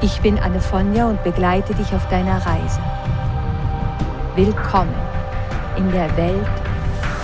Ich 0.00 0.20
bin 0.20 0.38
Anne 0.38 0.60
Fonja 0.60 1.08
und 1.08 1.24
begleite 1.24 1.74
dich 1.74 1.92
auf 1.92 2.08
deiner 2.08 2.36
Reise. 2.46 2.80
Willkommen 4.36 4.94
in 5.76 5.90
der 5.90 6.16
Welt 6.16 6.46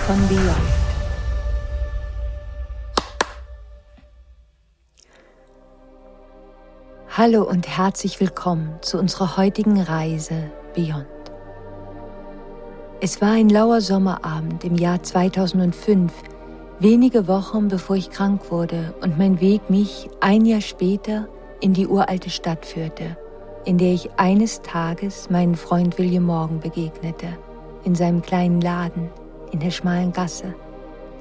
von 0.05 0.17
Beyond. 0.27 0.75
Hallo 7.17 7.43
und 7.43 7.65
herzlich 7.65 8.19
willkommen 8.19 8.77
zu 8.81 8.99
unserer 8.99 9.37
heutigen 9.37 9.79
Reise 9.79 10.51
Beyond. 10.73 11.05
Es 12.99 13.21
war 13.21 13.31
ein 13.31 13.47
lauer 13.47 13.79
Sommerabend 13.79 14.65
im 14.65 14.75
Jahr 14.75 15.01
2005, 15.01 16.11
wenige 16.79 17.29
Wochen 17.29 17.69
bevor 17.69 17.95
ich 17.95 18.09
krank 18.09 18.51
wurde 18.51 18.93
und 19.01 19.17
mein 19.17 19.39
Weg 19.39 19.69
mich 19.69 20.09
ein 20.19 20.45
Jahr 20.45 20.59
später 20.59 21.29
in 21.61 21.73
die 21.73 21.87
uralte 21.87 22.29
Stadt 22.29 22.65
führte, 22.65 23.17
in 23.65 23.77
der 23.77 23.93
ich 23.93 24.09
eines 24.17 24.61
Tages 24.61 25.29
meinen 25.29 25.55
Freund 25.55 25.97
William 25.97 26.23
Morgan 26.23 26.59
begegnete, 26.59 27.27
in 27.83 27.95
seinem 27.95 28.21
kleinen 28.21 28.61
Laden 28.61 29.09
in 29.51 29.59
der 29.59 29.71
schmalen 29.71 30.11
Gasse 30.11 30.53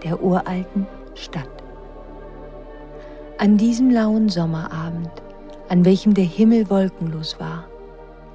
der 0.02 0.22
uralten 0.22 0.86
Stadt. 1.14 1.48
An 3.38 3.56
diesem 3.56 3.90
lauen 3.90 4.28
Sommerabend, 4.28 5.10
an 5.68 5.84
welchem 5.84 6.14
der 6.14 6.24
Himmel 6.24 6.70
wolkenlos 6.70 7.38
war, 7.40 7.64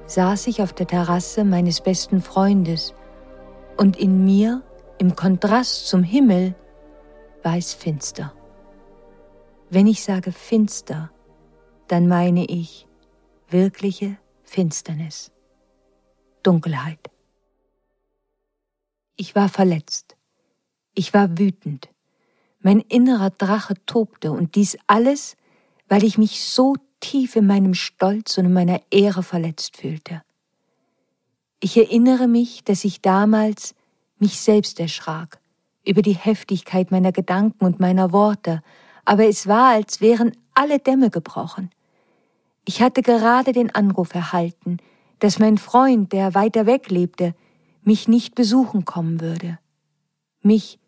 saß 0.06 0.48
ich 0.48 0.62
auf 0.62 0.72
der 0.72 0.86
Terrasse 0.86 1.44
meines 1.44 1.80
besten 1.80 2.20
Freundes 2.20 2.94
und 3.76 3.96
in 3.96 4.24
mir, 4.24 4.62
im 4.98 5.16
Kontrast 5.16 5.86
zum 5.88 6.02
Himmel, 6.02 6.54
war 7.42 7.56
es 7.56 7.72
finster. 7.72 8.32
Wenn 9.70 9.86
ich 9.86 10.02
sage 10.02 10.32
finster, 10.32 11.10
dann 11.90 12.06
meine 12.06 12.44
ich 12.44 12.86
wirkliche 13.48 14.16
Finsternis, 14.44 15.32
Dunkelheit. 16.44 17.10
Ich 19.16 19.34
war 19.34 19.48
verletzt. 19.48 20.16
Ich 20.94 21.12
war 21.14 21.36
wütend. 21.36 21.88
Mein 22.60 22.78
innerer 22.78 23.30
Drache 23.30 23.74
tobte 23.86 24.30
und 24.30 24.54
dies 24.54 24.78
alles, 24.86 25.36
weil 25.88 26.04
ich 26.04 26.16
mich 26.16 26.44
so 26.44 26.76
tief 27.00 27.34
in 27.34 27.46
meinem 27.46 27.74
Stolz 27.74 28.38
und 28.38 28.44
in 28.44 28.52
meiner 28.52 28.80
Ehre 28.92 29.24
verletzt 29.24 29.76
fühlte. 29.78 30.22
Ich 31.58 31.76
erinnere 31.76 32.28
mich, 32.28 32.62
dass 32.62 32.84
ich 32.84 33.00
damals 33.00 33.74
mich 34.18 34.38
selbst 34.38 34.78
erschrak 34.78 35.40
über 35.84 36.02
die 36.02 36.14
Heftigkeit 36.14 36.92
meiner 36.92 37.10
Gedanken 37.10 37.64
und 37.64 37.80
meiner 37.80 38.12
Worte, 38.12 38.62
aber 39.04 39.26
es 39.26 39.48
war, 39.48 39.72
als 39.72 40.00
wären 40.00 40.36
alle 40.54 40.78
Dämme 40.78 41.10
gebrochen. 41.10 41.70
Ich 42.72 42.80
hatte 42.80 43.02
gerade 43.02 43.50
den 43.50 43.74
Anruf 43.74 44.14
erhalten, 44.14 44.76
dass 45.18 45.40
mein 45.40 45.58
Freund, 45.58 46.12
der 46.12 46.36
weiter 46.36 46.66
weg 46.66 46.88
lebte, 46.88 47.34
mich 47.82 48.06
nicht 48.06 48.36
besuchen 48.36 48.84
kommen 48.84 49.20
würde. 49.20 49.58
Mich 50.40 50.78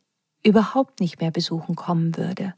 überhaupt 0.44 1.00
nicht 1.00 1.20
mehr 1.20 1.32
besuchen 1.32 1.74
kommen 1.74 2.16
würde. 2.16 2.54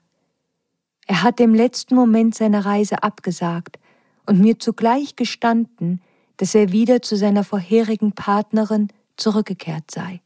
Er 1.06 1.22
hatte 1.22 1.42
im 1.42 1.54
letzten 1.54 1.94
Moment 1.94 2.34
seiner 2.34 2.66
Reise 2.66 3.02
abgesagt 3.02 3.78
und 4.26 4.40
mir 4.40 4.58
zugleich 4.58 5.16
gestanden, 5.16 6.02
dass 6.36 6.54
er 6.54 6.70
wieder 6.70 7.00
zu 7.00 7.16
seiner 7.16 7.44
vorherigen 7.44 8.12
Partnerin 8.12 8.88
zurückgekehrt 9.16 9.90
sei. 9.90 10.20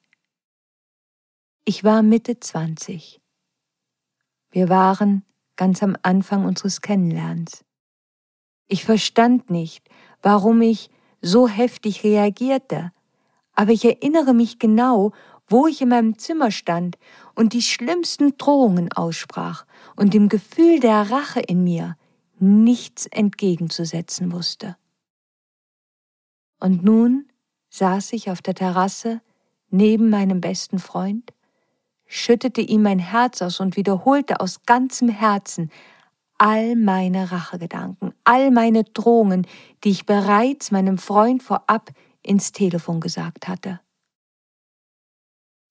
Ich 1.65 1.85
war 1.85 2.03
Mitte 2.03 2.41
zwanzig. 2.41 3.21
Wir 4.51 4.69
waren 4.69 5.25
ganz 5.55 5.85
am 5.85 5.97
Anfang 6.03 6.45
unseres 6.45 6.81
Kennenlernens. 6.81 7.65
Ich 8.69 8.85
verstand 8.85 9.51
nicht, 9.51 9.89
warum 10.23 10.63
ich 10.63 10.91
so 11.21 11.49
heftig 11.49 12.05
reagierte, 12.05 12.93
aber 13.55 13.73
ich 13.73 13.85
erinnere 13.85 14.35
mich 14.35 14.59
genau, 14.59 15.13
wo 15.49 15.67
ich 15.67 15.81
in 15.81 15.89
meinem 15.89 16.19
Zimmer 16.19 16.51
stand 16.51 16.99
und 17.35 17.55
die 17.55 17.63
schlimmsten 17.63 18.37
Drohungen 18.37 18.93
aussprach 18.93 19.65
und 19.97 20.15
dem 20.15 20.29
Gefühl 20.29 20.79
der 20.79 21.11
Rache 21.11 21.41
in 21.41 21.65
mir 21.65 21.97
nichts 22.39 23.07
entgegenzusetzen 23.07 24.31
wusste. 24.31 24.77
Und 26.61 26.85
nun 26.85 27.27
saß 27.71 28.13
ich 28.13 28.31
auf 28.31 28.43
der 28.43 28.55
Terrasse 28.55 29.21
neben 29.71 30.11
meinem 30.11 30.41
besten 30.41 30.79
Freund, 30.79 31.33
schüttete 32.07 32.61
ihm 32.61 32.83
mein 32.83 32.99
Herz 32.99 33.43
aus 33.43 33.61
und 33.61 33.77
wiederholte 33.77 34.41
aus 34.41 34.63
ganzem 34.65 35.09
Herzen 35.09 35.71
all 36.39 36.77
meine 36.77 37.31
Rachegedanken, 37.31 38.15
all 38.25 38.51
meine 38.51 38.85
Drohungen, 38.85 39.47
die 39.85 39.91
ich 39.91 40.07
bereits 40.07 40.71
meinem 40.71 40.99
Freund 40.99 41.43
vorab 41.43 41.91
ins 42.23 42.53
Telefon 42.53 43.01
gesagt 43.01 43.49
hatte. 43.49 43.81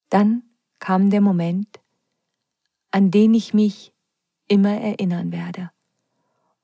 Dann 0.09 0.44
kam 0.79 1.09
der 1.09 1.22
Moment, 1.22 1.79
an 2.91 3.11
den 3.11 3.33
ich 3.33 3.53
mich 3.53 3.94
immer 4.47 4.79
erinnern 4.79 5.31
werde 5.31 5.72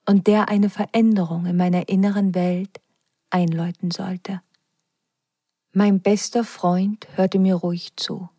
und 0.06 0.28
der 0.28 0.50
eine 0.50 0.70
Veränderung 0.70 1.46
in 1.46 1.58
meiner 1.58 1.90
inneren 1.90 2.36
Welt 2.36 2.80
einläuten 3.30 3.92
sollte. 3.92 4.42
Mein 5.74 6.02
bester 6.02 6.44
Freund 6.44 7.08
hörte 7.16 7.40
mir 7.40 7.56
ruhig 7.56 7.96
zu. 7.96 8.30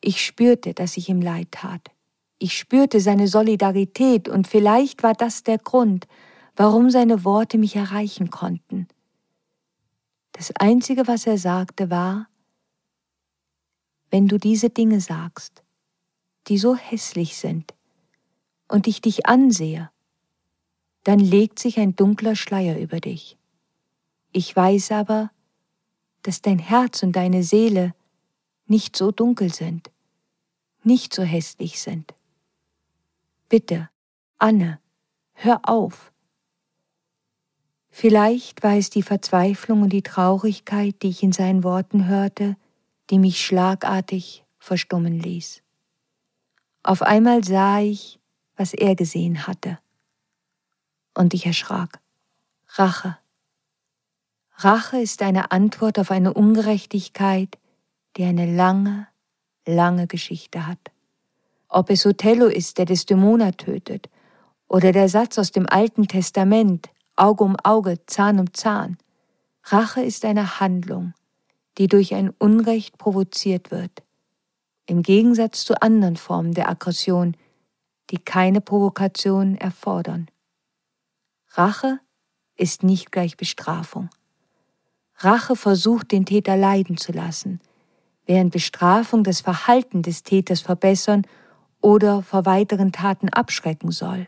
Ich 0.00 0.24
spürte, 0.24 0.74
dass 0.74 0.96
ich 0.96 1.08
ihm 1.08 1.20
leid 1.20 1.52
tat. 1.52 1.91
Ich 2.42 2.58
spürte 2.58 3.00
seine 3.00 3.28
Solidarität 3.28 4.28
und 4.28 4.48
vielleicht 4.48 5.04
war 5.04 5.14
das 5.14 5.44
der 5.44 5.58
Grund, 5.58 6.08
warum 6.56 6.90
seine 6.90 7.24
Worte 7.24 7.56
mich 7.56 7.76
erreichen 7.76 8.30
konnten. 8.30 8.88
Das 10.32 10.50
Einzige, 10.56 11.06
was 11.06 11.24
er 11.24 11.38
sagte, 11.38 11.88
war, 11.88 12.26
wenn 14.10 14.26
du 14.26 14.38
diese 14.38 14.70
Dinge 14.70 15.00
sagst, 15.00 15.62
die 16.48 16.58
so 16.58 16.74
hässlich 16.74 17.36
sind, 17.36 17.74
und 18.66 18.88
ich 18.88 19.00
dich 19.00 19.26
ansehe, 19.26 19.92
dann 21.04 21.20
legt 21.20 21.60
sich 21.60 21.78
ein 21.78 21.94
dunkler 21.94 22.34
Schleier 22.34 22.76
über 22.76 22.98
dich. 22.98 23.38
Ich 24.32 24.56
weiß 24.56 24.90
aber, 24.90 25.30
dass 26.22 26.42
dein 26.42 26.58
Herz 26.58 27.04
und 27.04 27.12
deine 27.12 27.44
Seele 27.44 27.94
nicht 28.66 28.96
so 28.96 29.12
dunkel 29.12 29.54
sind, 29.54 29.92
nicht 30.82 31.14
so 31.14 31.22
hässlich 31.22 31.80
sind. 31.80 32.12
Bitte, 33.52 33.90
Anne, 34.38 34.80
hör 35.34 35.68
auf. 35.68 36.10
Vielleicht 37.90 38.62
war 38.62 38.78
es 38.78 38.88
die 38.88 39.02
Verzweiflung 39.02 39.82
und 39.82 39.90
die 39.90 40.00
Traurigkeit, 40.00 41.02
die 41.02 41.10
ich 41.10 41.22
in 41.22 41.32
seinen 41.32 41.62
Worten 41.62 42.06
hörte, 42.06 42.56
die 43.10 43.18
mich 43.18 43.44
schlagartig 43.44 44.46
verstummen 44.56 45.20
ließ. 45.20 45.62
Auf 46.82 47.02
einmal 47.02 47.44
sah 47.44 47.80
ich, 47.80 48.18
was 48.56 48.72
er 48.72 48.96
gesehen 48.96 49.46
hatte. 49.46 49.78
Und 51.12 51.34
ich 51.34 51.44
erschrak. 51.44 52.00
Rache. 52.68 53.18
Rache 54.56 54.98
ist 54.98 55.20
eine 55.20 55.50
Antwort 55.50 55.98
auf 55.98 56.10
eine 56.10 56.32
Ungerechtigkeit, 56.32 57.58
die 58.16 58.24
eine 58.24 58.56
lange, 58.56 59.08
lange 59.66 60.06
Geschichte 60.06 60.66
hat. 60.66 60.90
Ob 61.74 61.88
es 61.88 62.04
Othello 62.04 62.48
ist, 62.48 62.76
der 62.76 62.84
Desdemona 62.84 63.52
tötet, 63.52 64.10
oder 64.68 64.92
der 64.92 65.08
Satz 65.08 65.38
aus 65.38 65.52
dem 65.52 65.66
Alten 65.66 66.06
Testament, 66.06 66.90
Auge 67.16 67.44
um 67.44 67.56
Auge, 67.56 67.96
Zahn 68.06 68.38
um 68.40 68.52
Zahn. 68.52 68.98
Rache 69.64 70.02
ist 70.02 70.26
eine 70.26 70.60
Handlung, 70.60 71.14
die 71.78 71.86
durch 71.86 72.14
ein 72.14 72.28
Unrecht 72.38 72.98
provoziert 72.98 73.70
wird, 73.70 74.02
im 74.84 75.02
Gegensatz 75.02 75.64
zu 75.64 75.80
anderen 75.80 76.16
Formen 76.16 76.52
der 76.52 76.68
Aggression, 76.68 77.38
die 78.10 78.18
keine 78.18 78.60
Provokation 78.60 79.56
erfordern. 79.56 80.26
Rache 81.52 82.00
ist 82.54 82.82
nicht 82.82 83.12
gleich 83.12 83.38
Bestrafung. 83.38 84.10
Rache 85.16 85.56
versucht, 85.56 86.12
den 86.12 86.26
Täter 86.26 86.58
leiden 86.58 86.98
zu 86.98 87.12
lassen, 87.12 87.60
während 88.26 88.52
Bestrafung 88.52 89.24
das 89.24 89.40
Verhalten 89.40 90.02
des 90.02 90.22
Täters 90.22 90.60
verbessern 90.60 91.26
oder 91.82 92.22
vor 92.22 92.46
weiteren 92.46 92.92
Taten 92.92 93.28
abschrecken 93.28 93.90
soll. 93.90 94.26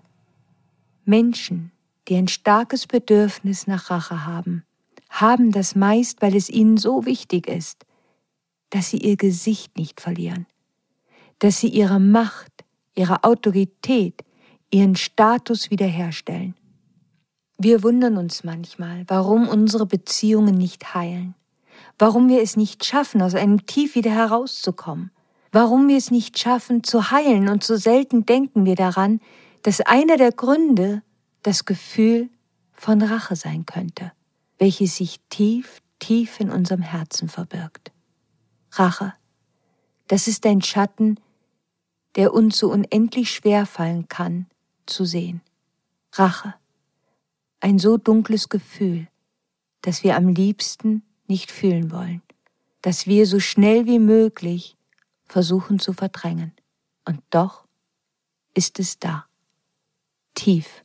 Menschen, 1.04 1.72
die 2.08 2.16
ein 2.16 2.28
starkes 2.28 2.86
Bedürfnis 2.86 3.66
nach 3.66 3.90
Rache 3.90 4.26
haben, 4.26 4.64
haben 5.08 5.52
das 5.52 5.74
meist, 5.74 6.20
weil 6.20 6.34
es 6.36 6.50
ihnen 6.50 6.76
so 6.76 7.06
wichtig 7.06 7.46
ist, 7.46 7.86
dass 8.70 8.90
sie 8.90 8.98
ihr 8.98 9.16
Gesicht 9.16 9.78
nicht 9.78 10.00
verlieren, 10.00 10.46
dass 11.38 11.60
sie 11.60 11.68
ihre 11.68 12.00
Macht, 12.00 12.64
ihre 12.94 13.22
Autorität, 13.22 14.24
ihren 14.70 14.96
Status 14.96 15.70
wiederherstellen. 15.70 16.54
Wir 17.56 17.84
wundern 17.84 18.16
uns 18.16 18.42
manchmal, 18.42 19.04
warum 19.06 19.48
unsere 19.48 19.86
Beziehungen 19.86 20.56
nicht 20.56 20.94
heilen, 20.94 21.36
warum 21.98 22.28
wir 22.28 22.42
es 22.42 22.56
nicht 22.56 22.84
schaffen, 22.84 23.22
aus 23.22 23.36
einem 23.36 23.64
Tief 23.66 23.94
wieder 23.94 24.10
herauszukommen, 24.10 25.12
warum 25.54 25.86
wir 25.86 25.96
es 25.96 26.10
nicht 26.10 26.36
schaffen 26.36 26.82
zu 26.82 27.12
heilen 27.12 27.48
und 27.48 27.62
so 27.62 27.76
selten 27.76 28.26
denken 28.26 28.64
wir 28.64 28.74
daran, 28.74 29.20
dass 29.62 29.80
einer 29.80 30.16
der 30.16 30.32
Gründe 30.32 31.02
das 31.42 31.64
Gefühl 31.64 32.28
von 32.72 33.00
Rache 33.00 33.36
sein 33.36 33.64
könnte, 33.64 34.10
welches 34.58 34.96
sich 34.96 35.20
tief, 35.30 35.80
tief 36.00 36.40
in 36.40 36.50
unserem 36.50 36.82
Herzen 36.82 37.28
verbirgt. 37.28 37.92
Rache, 38.72 39.14
das 40.08 40.26
ist 40.26 40.44
ein 40.44 40.60
Schatten, 40.60 41.20
der 42.16 42.34
uns 42.34 42.58
so 42.58 42.72
unendlich 42.72 43.30
schwer 43.30 43.64
fallen 43.64 44.08
kann 44.08 44.46
zu 44.86 45.04
sehen. 45.04 45.40
Rache, 46.12 46.54
ein 47.60 47.78
so 47.78 47.96
dunkles 47.96 48.48
Gefühl, 48.48 49.06
das 49.82 50.02
wir 50.02 50.16
am 50.16 50.28
liebsten 50.28 51.04
nicht 51.28 51.52
fühlen 51.52 51.92
wollen, 51.92 52.22
das 52.82 53.06
wir 53.06 53.26
so 53.26 53.38
schnell 53.38 53.86
wie 53.86 54.00
möglich 54.00 54.76
versuchen 55.34 55.80
zu 55.80 55.92
verdrängen. 55.92 56.52
Und 57.04 57.20
doch 57.30 57.66
ist 58.54 58.78
es 58.78 59.00
da, 59.00 59.26
tief, 60.34 60.84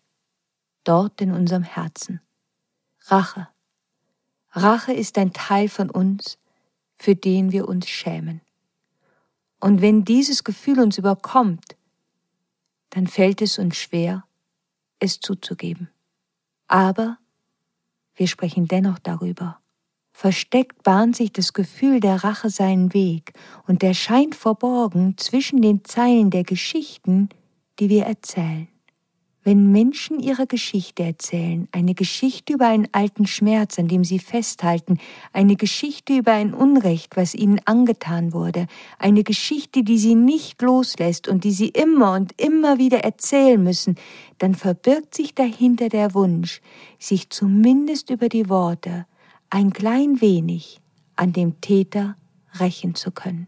dort 0.84 1.22
in 1.22 1.32
unserem 1.32 1.62
Herzen. 1.62 2.20
Rache. 3.02 3.48
Rache 4.54 4.92
ist 4.92 5.20
ein 5.20 5.34
Teil 5.34 5.70
von 5.70 5.92
uns, 5.92 6.40
für 6.96 7.14
den 7.14 7.52
wir 7.52 7.68
uns 7.68 7.88
schämen. 7.88 8.42
Und 9.60 9.84
wenn 9.84 10.04
dieses 10.04 10.44
Gefühl 10.44 10.80
uns 10.80 10.98
überkommt, 10.98 11.78
dann 12.90 13.06
fällt 13.06 13.44
es 13.44 13.60
uns 13.60 13.78
schwer, 13.78 14.26
es 14.98 15.20
zuzugeben. 15.20 15.92
Aber 16.68 17.20
wir 18.16 18.28
sprechen 18.28 18.68
dennoch 18.68 18.98
darüber. 18.98 19.62
Versteckt 20.22 20.84
bahnt 20.84 21.16
sich 21.16 21.32
das 21.32 21.54
Gefühl 21.54 22.02
der 22.02 22.26
Rache 22.26 22.50
seinen 22.50 22.94
Weg 22.94 23.32
und 23.68 23.82
der 23.82 23.94
scheint 23.94 24.36
verborgen 24.36 25.14
zwischen 25.16 25.62
den 25.62 25.86
Zeilen 25.86 26.30
der 26.30 26.44
Geschichten, 26.44 27.30
die 27.80 27.88
wir 27.88 28.04
erzählen. 28.04 28.68
Wenn 29.46 29.72
Menschen 29.72 30.20
ihre 30.20 30.46
Geschichte 30.46 31.04
erzählen, 31.04 31.70
eine 31.72 31.94
Geschichte 31.94 32.52
über 32.52 32.68
einen 32.68 32.90
alten 32.92 33.28
Schmerz, 33.28 33.80
an 33.80 33.88
dem 33.88 34.04
sie 34.04 34.20
festhalten, 34.20 34.98
eine 35.32 35.56
Geschichte 35.56 36.18
über 36.18 36.34
ein 36.34 36.54
Unrecht, 36.54 37.16
was 37.16 37.34
ihnen 37.34 37.62
angetan 37.64 38.34
wurde, 38.34 38.68
eine 38.98 39.24
Geschichte, 39.24 39.84
die 39.84 39.98
sie 39.98 40.16
nicht 40.16 40.62
loslässt 40.62 41.30
und 41.30 41.46
die 41.46 41.54
sie 41.54 41.70
immer 41.70 42.16
und 42.16 42.34
immer 42.42 42.78
wieder 42.78 43.06
erzählen 43.06 43.64
müssen, 43.64 43.96
dann 44.38 44.54
verbirgt 44.54 45.16
sich 45.16 45.34
dahinter 45.34 45.88
der 45.88 46.14
Wunsch, 46.14 46.60
sich 47.00 47.30
zumindest 47.30 48.10
über 48.10 48.28
die 48.28 48.50
Worte 48.50 49.06
ein 49.50 49.74
klein 49.74 50.22
wenig 50.22 50.80
an 51.16 51.34
dem 51.34 51.60
Täter 51.62 52.16
rächen 52.60 52.96
zu 52.96 53.12
können. 53.12 53.48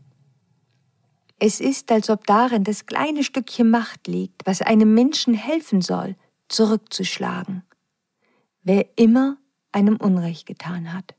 Es 1.39 1.59
ist, 1.59 1.91
als 1.91 2.09
ob 2.09 2.27
darin 2.27 2.63
das 2.63 2.85
kleine 2.85 3.23
Stückchen 3.23 3.69
Macht 3.69 4.07
liegt, 4.07 4.45
was 4.45 4.61
einem 4.61 4.93
Menschen 4.93 5.33
helfen 5.33 5.81
soll, 5.81 6.15
zurückzuschlagen, 6.49 7.63
wer 8.63 8.85
immer 8.95 9.37
einem 9.71 9.97
Unrecht 9.97 10.45
getan 10.45 10.93
hat. 10.93 11.15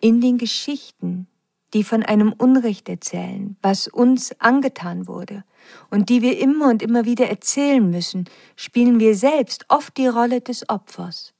In 0.00 0.20
den 0.20 0.38
Geschichten, 0.38 1.26
die 1.74 1.84
von 1.84 2.02
einem 2.02 2.32
Unrecht 2.32 2.88
erzählen, 2.88 3.56
was 3.62 3.86
uns 3.86 4.32
angetan 4.40 5.06
wurde 5.06 5.44
und 5.90 6.08
die 6.08 6.22
wir 6.22 6.38
immer 6.38 6.70
und 6.70 6.82
immer 6.82 7.04
wieder 7.04 7.28
erzählen 7.28 7.88
müssen, 7.90 8.28
spielen 8.56 8.98
wir 8.98 9.14
selbst 9.14 9.66
oft 9.68 9.96
die 9.96 10.06
Rolle 10.06 10.40
des 10.40 10.68
Opfers. 10.68 11.34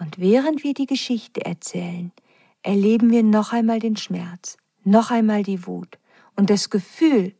Und 0.00 0.18
während 0.18 0.64
wir 0.64 0.72
die 0.72 0.86
Geschichte 0.86 1.44
erzählen, 1.44 2.10
erleben 2.62 3.10
wir 3.10 3.22
noch 3.22 3.52
einmal 3.52 3.78
den 3.80 3.96
Schmerz, 3.96 4.56
noch 4.82 5.10
einmal 5.10 5.42
die 5.42 5.66
Wut, 5.66 5.98
und 6.36 6.48
das 6.48 6.70
Gefühl, 6.70 7.34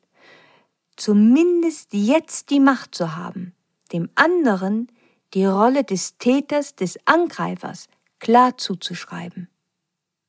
zumindest 0.97 1.95
jetzt 1.95 2.51
die 2.51 2.61
Macht 2.61 2.95
zu 2.95 3.17
haben, 3.17 3.55
dem 3.93 4.11
anderen 4.15 4.89
die 5.33 5.47
Rolle 5.47 5.85
des 5.85 6.19
Täters, 6.19 6.75
des 6.77 6.99
Angreifers 7.07 7.89
klar 8.19 8.59
zuzuschreiben. 8.59 9.49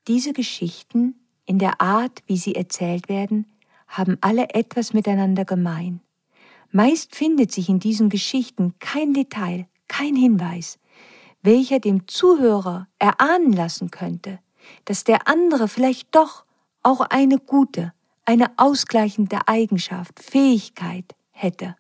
Diese 0.08 0.32
Geschichten, 0.32 1.16
in 1.46 1.60
der 1.60 1.82
Art, 1.82 2.24
wie 2.28 2.38
sie 2.38 2.56
erzählt 2.56 3.10
werden, 3.10 3.46
haben 3.88 4.18
alle 4.22 4.52
etwas 4.54 4.94
miteinander 4.94 5.44
gemein. 5.44 6.00
Meist 6.72 7.14
findet 7.14 7.52
sich 7.52 7.68
in 7.68 7.80
diesen 7.80 8.08
Geschichten 8.08 8.74
kein 8.80 9.14
Detail, 9.14 9.68
kein 9.90 10.16
Hinweis, 10.16 10.80
welcher 11.42 11.80
dem 11.80 12.08
Zuhörer 12.08 12.88
erahnen 13.00 13.54
lassen 13.54 13.92
könnte, 13.92 14.40
dass 14.86 15.04
der 15.04 15.28
andere 15.28 15.68
vielleicht 15.68 16.14
doch 16.16 16.46
auch 16.84 17.02
eine 17.02 17.38
gute, 17.40 17.94
eine 18.26 18.52
ausgleichende 18.58 19.48
Eigenschaft, 19.48 20.20
Fähigkeit 20.20 21.16
hätte. 21.32 21.76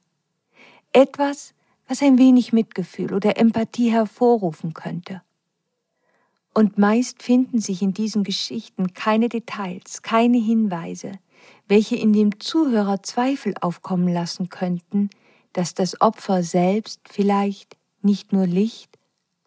Etwas, 0.93 1.53
was 1.87 2.01
ein 2.01 2.17
wenig 2.17 2.53
Mitgefühl 2.53 3.13
oder 3.13 3.37
Empathie 3.37 3.91
hervorrufen 3.91 4.73
könnte. 4.73 5.21
Und 6.53 6.77
meist 6.77 7.23
finden 7.23 7.59
sich 7.59 7.81
in 7.81 7.93
diesen 7.93 8.23
Geschichten 8.23 8.93
keine 8.93 9.29
Details, 9.29 10.01
keine 10.01 10.37
Hinweise, 10.37 11.13
welche 11.67 11.95
in 11.95 12.11
dem 12.11 12.39
Zuhörer 12.39 13.03
Zweifel 13.03 13.53
aufkommen 13.61 14.09
lassen 14.09 14.49
könnten, 14.49 15.09
dass 15.53 15.73
das 15.73 15.99
Opfer 16.01 16.43
selbst 16.43 16.99
vielleicht 17.09 17.77
nicht 18.01 18.33
nur 18.33 18.47
Licht, 18.47 18.90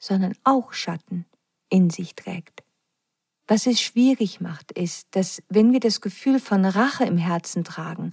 sondern 0.05 0.35
auch 0.45 0.75
Schatten 0.75 1.25
in 1.71 1.89
sich 1.89 2.15
trägt. 2.15 2.63
Was 3.47 3.67
es 3.67 3.81
schwierig 3.81 4.41
macht, 4.41 4.71
ist, 4.73 5.09
dass 5.13 5.43
wenn 5.49 5.73
wir 5.73 5.81
das 5.81 6.03
Gefühl 6.03 6.41
von 6.41 6.65
Rache 6.65 7.05
im 7.05 7.17
Herzen 7.17 7.65
tragen, 7.65 8.11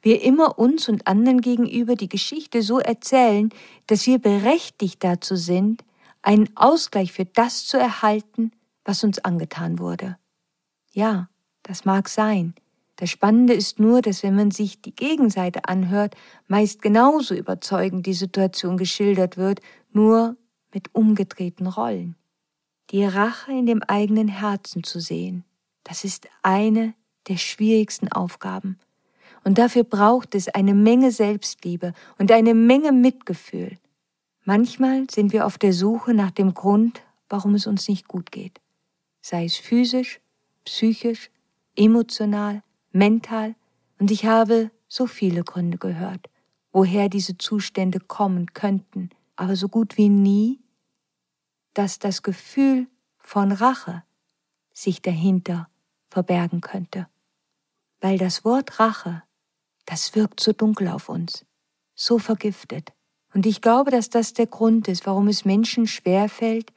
wir 0.00 0.22
immer 0.22 0.58
uns 0.58 0.88
und 0.88 1.06
anderen 1.06 1.42
gegenüber 1.42 1.96
die 1.96 2.08
Geschichte 2.08 2.62
so 2.62 2.78
erzählen, 2.78 3.50
dass 3.86 4.06
wir 4.06 4.18
berechtigt 4.18 5.04
dazu 5.04 5.36
sind, 5.36 5.84
einen 6.22 6.48
Ausgleich 6.56 7.12
für 7.12 7.26
das 7.26 7.66
zu 7.66 7.78
erhalten, 7.78 8.50
was 8.84 9.04
uns 9.04 9.18
angetan 9.18 9.78
wurde. 9.78 10.16
Ja, 10.92 11.28
das 11.62 11.84
mag 11.84 12.08
sein. 12.08 12.54
Das 12.96 13.10
Spannende 13.10 13.52
ist 13.52 13.78
nur, 13.78 14.00
dass 14.00 14.22
wenn 14.22 14.36
man 14.36 14.50
sich 14.50 14.80
die 14.80 14.94
Gegenseite 14.94 15.66
anhört, 15.66 16.14
meist 16.46 16.80
genauso 16.80 17.34
überzeugend 17.34 18.06
die 18.06 18.14
Situation 18.14 18.76
geschildert 18.76 19.36
wird, 19.36 19.60
nur 19.92 20.36
mit 20.74 20.94
umgedrehten 20.94 21.66
Rollen 21.66 22.16
die 22.90 23.04
Rache 23.04 23.52
in 23.52 23.66
dem 23.66 23.82
eigenen 23.82 24.28
Herzen 24.28 24.84
zu 24.84 25.00
sehen, 25.00 25.44
das 25.84 26.04
ist 26.04 26.28
eine 26.42 26.94
der 27.28 27.36
schwierigsten 27.36 28.10
Aufgaben. 28.12 28.78
Und 29.42 29.58
dafür 29.58 29.84
braucht 29.84 30.34
es 30.34 30.48
eine 30.48 30.74
Menge 30.74 31.10
Selbstliebe 31.10 31.92
und 32.18 32.32
eine 32.32 32.54
Menge 32.54 32.92
Mitgefühl. 32.92 33.78
Manchmal 34.44 35.06
sind 35.10 35.32
wir 35.32 35.46
auf 35.46 35.58
der 35.58 35.72
Suche 35.72 36.14
nach 36.14 36.30
dem 36.30 36.54
Grund, 36.54 37.02
warum 37.28 37.54
es 37.54 37.66
uns 37.66 37.88
nicht 37.88 38.08
gut 38.08 38.30
geht. 38.30 38.60
Sei 39.20 39.44
es 39.44 39.56
physisch, 39.56 40.20
psychisch, 40.64 41.30
emotional, 41.76 42.62
mental. 42.92 43.54
Und 43.98 44.10
ich 44.10 44.26
habe 44.26 44.70
so 44.88 45.06
viele 45.06 45.44
Gründe 45.44 45.78
gehört, 45.78 46.28
woher 46.72 47.08
diese 47.08 47.38
Zustände 47.38 48.00
kommen 48.00 48.52
könnten. 48.52 49.10
Aber 49.36 49.56
so 49.56 49.68
gut 49.68 49.96
wie 49.96 50.08
nie 50.08 50.60
dass 51.74 51.98
das 51.98 52.22
Gefühl 52.22 52.88
von 53.18 53.52
Rache 53.52 54.02
sich 54.72 55.02
dahinter 55.02 55.68
verbergen 56.08 56.60
könnte. 56.60 57.08
Weil 58.00 58.18
das 58.18 58.44
Wort 58.44 58.80
Rache, 58.80 59.22
das 59.86 60.14
wirkt 60.14 60.40
so 60.40 60.52
dunkel 60.52 60.88
auf 60.88 61.08
uns, 61.08 61.44
so 61.94 62.18
vergiftet. 62.18 62.92
Und 63.34 63.46
ich 63.46 63.60
glaube, 63.60 63.90
dass 63.90 64.10
das 64.10 64.32
der 64.32 64.46
Grund 64.46 64.88
ist, 64.88 65.06
warum 65.06 65.28
es 65.28 65.44
Menschen 65.44 65.86
schwerfällt, 65.86 66.72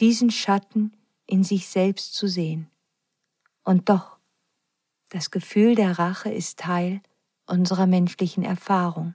diesen 0.00 0.30
Schatten 0.30 0.96
in 1.26 1.44
sich 1.44 1.68
selbst 1.68 2.14
zu 2.14 2.26
sehen. 2.26 2.68
Und 3.62 3.88
doch, 3.88 4.18
das 5.10 5.30
Gefühl 5.30 5.74
der 5.74 5.98
Rache 5.98 6.30
ist 6.30 6.58
Teil 6.58 7.00
unserer 7.46 7.86
menschlichen 7.86 8.42
Erfahrung. 8.44 9.14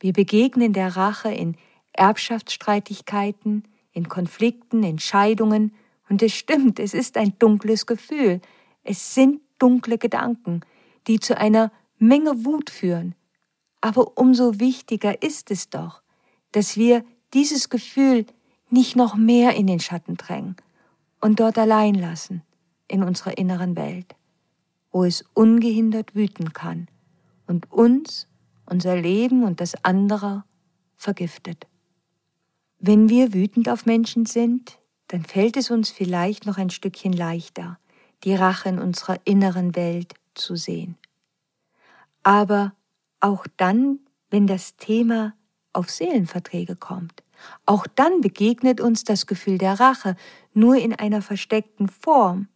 Wir 0.00 0.12
begegnen 0.12 0.72
der 0.72 0.96
Rache 0.96 1.32
in 1.32 1.56
Erbschaftsstreitigkeiten, 1.92 3.68
in 3.94 4.08
Konflikten, 4.08 4.82
in 4.82 4.98
Scheidungen, 4.98 5.72
und 6.08 6.22
es 6.22 6.34
stimmt, 6.34 6.78
es 6.78 6.92
ist 6.92 7.16
ein 7.16 7.38
dunkles 7.38 7.86
Gefühl. 7.86 8.40
Es 8.82 9.14
sind 9.14 9.40
dunkle 9.58 9.96
Gedanken, 9.96 10.60
die 11.06 11.18
zu 11.18 11.38
einer 11.38 11.72
Menge 11.98 12.44
Wut 12.44 12.68
führen. 12.68 13.14
Aber 13.80 14.18
umso 14.18 14.60
wichtiger 14.60 15.22
ist 15.22 15.50
es 15.50 15.70
doch, 15.70 16.02
dass 16.52 16.76
wir 16.76 17.04
dieses 17.32 17.70
Gefühl 17.70 18.26
nicht 18.70 18.96
noch 18.96 19.14
mehr 19.14 19.54
in 19.54 19.66
den 19.66 19.80
Schatten 19.80 20.16
drängen 20.16 20.56
und 21.20 21.40
dort 21.40 21.58
allein 21.58 21.94
lassen 21.94 22.42
in 22.88 23.02
unserer 23.02 23.38
inneren 23.38 23.76
Welt, 23.76 24.14
wo 24.90 25.04
es 25.04 25.24
ungehindert 25.34 26.14
wüten 26.14 26.52
kann 26.52 26.88
und 27.46 27.70
uns, 27.72 28.28
unser 28.66 28.96
Leben 28.96 29.44
und 29.44 29.60
das 29.60 29.84
andere 29.84 30.44
vergiftet. 30.96 31.66
Wenn 32.86 33.08
wir 33.08 33.32
wütend 33.32 33.70
auf 33.70 33.86
Menschen 33.86 34.26
sind, 34.26 34.78
dann 35.08 35.24
fällt 35.24 35.56
es 35.56 35.70
uns 35.70 35.88
vielleicht 35.88 36.44
noch 36.44 36.58
ein 36.58 36.68
Stückchen 36.68 37.14
leichter, 37.14 37.78
die 38.24 38.34
Rache 38.34 38.68
in 38.68 38.78
unserer 38.78 39.18
inneren 39.24 39.74
Welt 39.74 40.12
zu 40.34 40.54
sehen. 40.54 40.98
Aber 42.24 42.74
auch 43.20 43.46
dann, 43.56 44.00
wenn 44.28 44.46
das 44.46 44.76
Thema 44.76 45.32
auf 45.72 45.88
Seelenverträge 45.88 46.76
kommt, 46.76 47.22
auch 47.64 47.86
dann 47.86 48.20
begegnet 48.20 48.82
uns 48.82 49.02
das 49.02 49.26
Gefühl 49.26 49.56
der 49.56 49.80
Rache 49.80 50.14
nur 50.52 50.76
in 50.76 50.92
einer 50.94 51.22
versteckten 51.22 51.88
Form, 51.88 52.48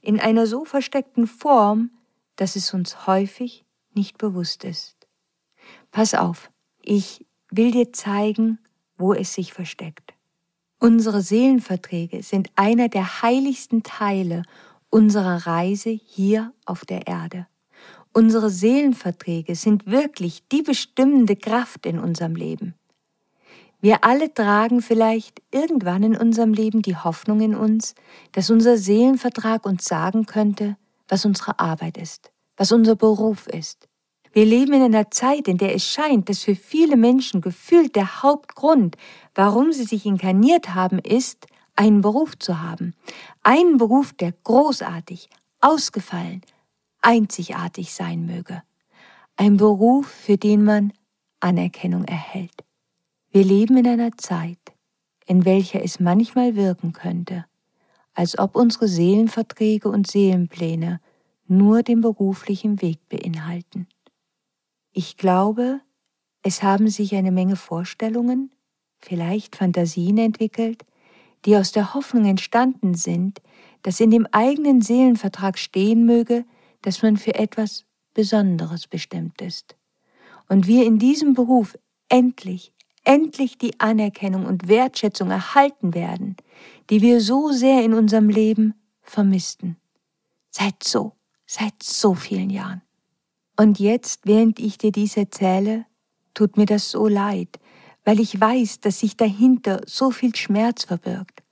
in 0.00 0.20
einer 0.20 0.46
so 0.46 0.64
versteckten 0.64 1.26
Form, 1.26 1.90
dass 2.36 2.54
es 2.54 2.72
uns 2.74 3.08
häufig 3.08 3.64
nicht 3.92 4.18
bewusst 4.18 4.62
ist. 4.62 5.08
Pass 5.90 6.14
auf, 6.14 6.52
ich 6.80 7.26
will 7.50 7.72
dir 7.72 7.92
zeigen, 7.92 8.60
wo 8.96 9.12
es 9.12 9.34
sich 9.34 9.52
versteckt. 9.52 10.14
Unsere 10.78 11.22
Seelenverträge 11.22 12.22
sind 12.22 12.50
einer 12.56 12.88
der 12.88 13.22
heiligsten 13.22 13.82
Teile 13.82 14.42
unserer 14.90 15.46
Reise 15.46 15.90
hier 15.90 16.52
auf 16.66 16.84
der 16.84 17.06
Erde. 17.06 17.46
Unsere 18.12 18.50
Seelenverträge 18.50 19.56
sind 19.56 19.86
wirklich 19.86 20.46
die 20.48 20.62
bestimmende 20.62 21.34
Kraft 21.34 21.84
in 21.86 21.98
unserem 21.98 22.36
Leben. 22.36 22.74
Wir 23.80 24.04
alle 24.04 24.32
tragen 24.32 24.80
vielleicht 24.80 25.42
irgendwann 25.50 26.04
in 26.04 26.16
unserem 26.16 26.54
Leben 26.54 26.80
die 26.80 26.96
Hoffnung 26.96 27.40
in 27.40 27.54
uns, 27.54 27.94
dass 28.32 28.50
unser 28.50 28.78
Seelenvertrag 28.78 29.66
uns 29.66 29.84
sagen 29.84 30.26
könnte, 30.26 30.76
was 31.08 31.24
unsere 31.24 31.58
Arbeit 31.58 31.98
ist, 31.98 32.30
was 32.56 32.72
unser 32.72 32.96
Beruf 32.96 33.46
ist, 33.46 33.88
wir 34.34 34.44
leben 34.44 34.72
in 34.72 34.82
einer 34.82 35.12
Zeit, 35.12 35.46
in 35.46 35.58
der 35.58 35.76
es 35.76 35.84
scheint, 35.84 36.28
dass 36.28 36.42
für 36.42 36.56
viele 36.56 36.96
Menschen 36.96 37.40
gefühlt 37.40 37.94
der 37.94 38.22
Hauptgrund, 38.22 38.96
warum 39.32 39.72
sie 39.72 39.84
sich 39.84 40.06
inkarniert 40.06 40.74
haben, 40.74 40.98
ist, 40.98 41.46
einen 41.76 42.00
Beruf 42.00 42.36
zu 42.36 42.60
haben. 42.60 42.94
Einen 43.44 43.78
Beruf, 43.78 44.12
der 44.12 44.32
großartig, 44.32 45.28
ausgefallen, 45.60 46.42
einzigartig 47.00 47.94
sein 47.94 48.26
möge. 48.26 48.64
Ein 49.36 49.56
Beruf, 49.56 50.08
für 50.08 50.36
den 50.36 50.64
man 50.64 50.92
Anerkennung 51.38 52.04
erhält. 52.04 52.64
Wir 53.30 53.44
leben 53.44 53.76
in 53.76 53.86
einer 53.86 54.16
Zeit, 54.16 54.58
in 55.26 55.44
welcher 55.44 55.84
es 55.84 56.00
manchmal 56.00 56.56
wirken 56.56 56.92
könnte, 56.92 57.44
als 58.14 58.36
ob 58.36 58.56
unsere 58.56 58.88
Seelenverträge 58.88 59.88
und 59.88 60.08
Seelenpläne 60.08 61.00
nur 61.46 61.84
den 61.84 62.00
beruflichen 62.00 62.82
Weg 62.82 62.98
beinhalten. 63.08 63.86
Ich 64.96 65.16
glaube, 65.16 65.80
es 66.42 66.62
haben 66.62 66.88
sich 66.88 67.16
eine 67.16 67.32
Menge 67.32 67.56
Vorstellungen, 67.56 68.52
vielleicht 69.00 69.56
Fantasien 69.56 70.18
entwickelt, 70.18 70.84
die 71.44 71.56
aus 71.56 71.72
der 71.72 71.94
Hoffnung 71.94 72.26
entstanden 72.26 72.94
sind, 72.94 73.42
dass 73.82 73.98
in 73.98 74.12
dem 74.12 74.28
eigenen 74.30 74.82
Seelenvertrag 74.82 75.58
stehen 75.58 76.06
möge, 76.06 76.44
dass 76.82 77.02
man 77.02 77.16
für 77.16 77.34
etwas 77.34 77.86
Besonderes 78.14 78.86
bestimmt 78.86 79.42
ist. 79.42 79.74
Und 80.48 80.68
wir 80.68 80.86
in 80.86 81.00
diesem 81.00 81.34
Beruf 81.34 81.76
endlich, 82.08 82.72
endlich 83.02 83.58
die 83.58 83.80
Anerkennung 83.80 84.46
und 84.46 84.68
Wertschätzung 84.68 85.32
erhalten 85.32 85.92
werden, 85.92 86.36
die 86.88 87.02
wir 87.02 87.20
so 87.20 87.50
sehr 87.50 87.82
in 87.82 87.94
unserem 87.94 88.28
Leben 88.28 88.74
vermissten. 89.02 89.76
Seit 90.50 90.84
so, 90.84 91.16
seit 91.46 91.82
so 91.82 92.14
vielen 92.14 92.50
Jahren. 92.50 92.83
Und 93.56 93.78
jetzt, 93.78 94.26
während 94.26 94.58
ich 94.58 94.78
dir 94.78 94.92
dies 94.92 95.16
erzähle, 95.16 95.86
tut 96.34 96.56
mir 96.56 96.66
das 96.66 96.90
so 96.90 97.06
leid, 97.06 97.60
weil 98.04 98.20
ich 98.20 98.40
weiß, 98.40 98.80
dass 98.80 99.00
sich 99.00 99.16
dahinter 99.16 99.80
so 99.86 100.10
viel 100.10 100.34
Schmerz 100.34 100.84
verbirgt, 100.84 101.42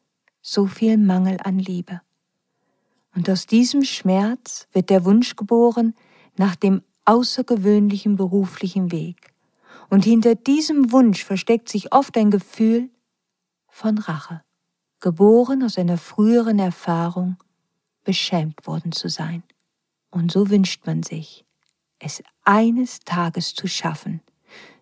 so 0.41 0.67
viel 0.67 0.99
Mangel 0.99 1.39
an 1.43 1.59
Liebe. 1.59 2.01
Und 3.15 3.29
aus 3.31 3.47
diesem 3.47 3.85
Schmerz 3.85 4.67
wird 4.73 4.91
der 4.91 5.05
Wunsch 5.05 5.37
geboren 5.37 5.95
nach 6.37 6.57
dem 6.57 6.83
außergewöhnlichen 7.05 8.17
beruflichen 8.17 8.91
Weg. 8.91 9.33
Und 9.91 10.05
hinter 10.05 10.35
diesem 10.35 10.93
Wunsch 10.93 11.25
versteckt 11.25 11.69
sich 11.69 11.93
oft 11.93 12.17
ein 12.17 12.31
Gefühl 12.31 12.91
von 13.69 13.99
Rache, 13.99 14.43
geboren 15.01 15.63
aus 15.63 15.79
einer 15.79 15.99
früheren 15.99 16.59
Erfahrung, 16.59 17.37
beschämt 18.05 18.67
worden 18.67 18.93
zu 18.93 19.09
sein. 19.09 19.43
Und 20.11 20.33
so 20.33 20.49
wünscht 20.51 20.87
man 20.87 21.03
sich, 21.03 21.45
es 22.03 22.23
eines 22.45 23.01
Tages 23.01 23.55
zu 23.55 23.69
schaffen, 23.69 24.21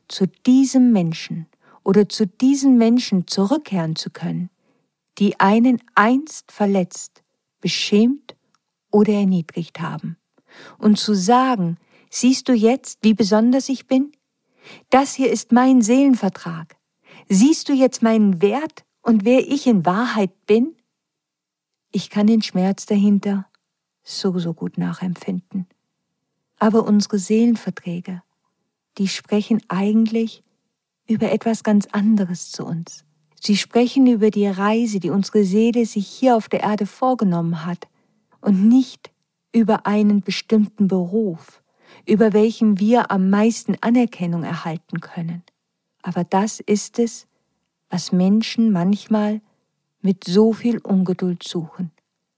zu 0.08 0.26
diesem 0.26 0.92
Menschen 0.92 1.46
oder 1.84 2.08
zu 2.08 2.26
diesen 2.26 2.78
Menschen 2.78 3.26
zurückkehren 3.26 3.96
zu 3.96 4.10
können, 4.10 4.50
die 5.18 5.38
einen 5.38 5.82
einst 5.94 6.50
verletzt, 6.50 7.22
beschämt 7.60 8.36
oder 8.90 9.12
erniedrigt 9.12 9.80
haben, 9.80 10.16
und 10.78 10.98
zu 10.98 11.14
sagen, 11.14 11.78
siehst 12.10 12.48
du 12.48 12.52
jetzt, 12.52 12.98
wie 13.02 13.14
besonders 13.14 13.68
ich 13.68 13.86
bin? 13.86 14.12
Das 14.88 15.14
hier 15.14 15.30
ist 15.30 15.52
mein 15.52 15.82
Seelenvertrag. 15.82 16.76
Siehst 17.28 17.68
du 17.68 17.72
jetzt 17.72 18.02
meinen 18.02 18.42
Wert 18.42 18.84
und 19.02 19.24
wer 19.24 19.46
ich 19.46 19.66
in 19.66 19.86
Wahrheit 19.86 20.46
bin? 20.46 20.74
Ich 21.92 22.10
kann 22.10 22.26
den 22.26 22.42
Schmerz 22.42 22.86
dahinter 22.86 23.46
so, 24.02 24.38
so 24.38 24.54
gut 24.54 24.78
nachempfinden. 24.78 25.66
Aber 26.60 26.84
unsere 26.84 27.18
Seelenverträge, 27.18 28.22
die 28.98 29.08
sprechen 29.08 29.60
eigentlich 29.68 30.44
über 31.08 31.32
etwas 31.32 31.64
ganz 31.64 31.86
anderes 31.90 32.52
zu 32.52 32.64
uns. 32.64 33.04
Sie 33.40 33.56
sprechen 33.56 34.06
über 34.06 34.30
die 34.30 34.46
Reise, 34.46 35.00
die 35.00 35.10
unsere 35.10 35.44
Seele 35.44 35.86
sich 35.86 36.06
hier 36.06 36.36
auf 36.36 36.48
der 36.48 36.60
Erde 36.60 36.86
vorgenommen 36.86 37.64
hat 37.64 37.88
und 38.42 38.68
nicht 38.68 39.10
über 39.52 39.86
einen 39.86 40.20
bestimmten 40.20 40.86
Beruf, 40.86 41.62
über 42.06 42.34
welchen 42.34 42.78
wir 42.78 43.10
am 43.10 43.30
meisten 43.30 43.76
Anerkennung 43.80 44.44
erhalten 44.44 45.00
können. 45.00 45.42
Aber 46.02 46.24
das 46.24 46.60
ist 46.60 46.98
es, 46.98 47.26
was 47.88 48.12
Menschen 48.12 48.70
manchmal 48.70 49.40
mit 50.02 50.24
so 50.24 50.52
viel 50.52 50.78
Ungeduld 50.78 51.42
suchen, 51.42 51.90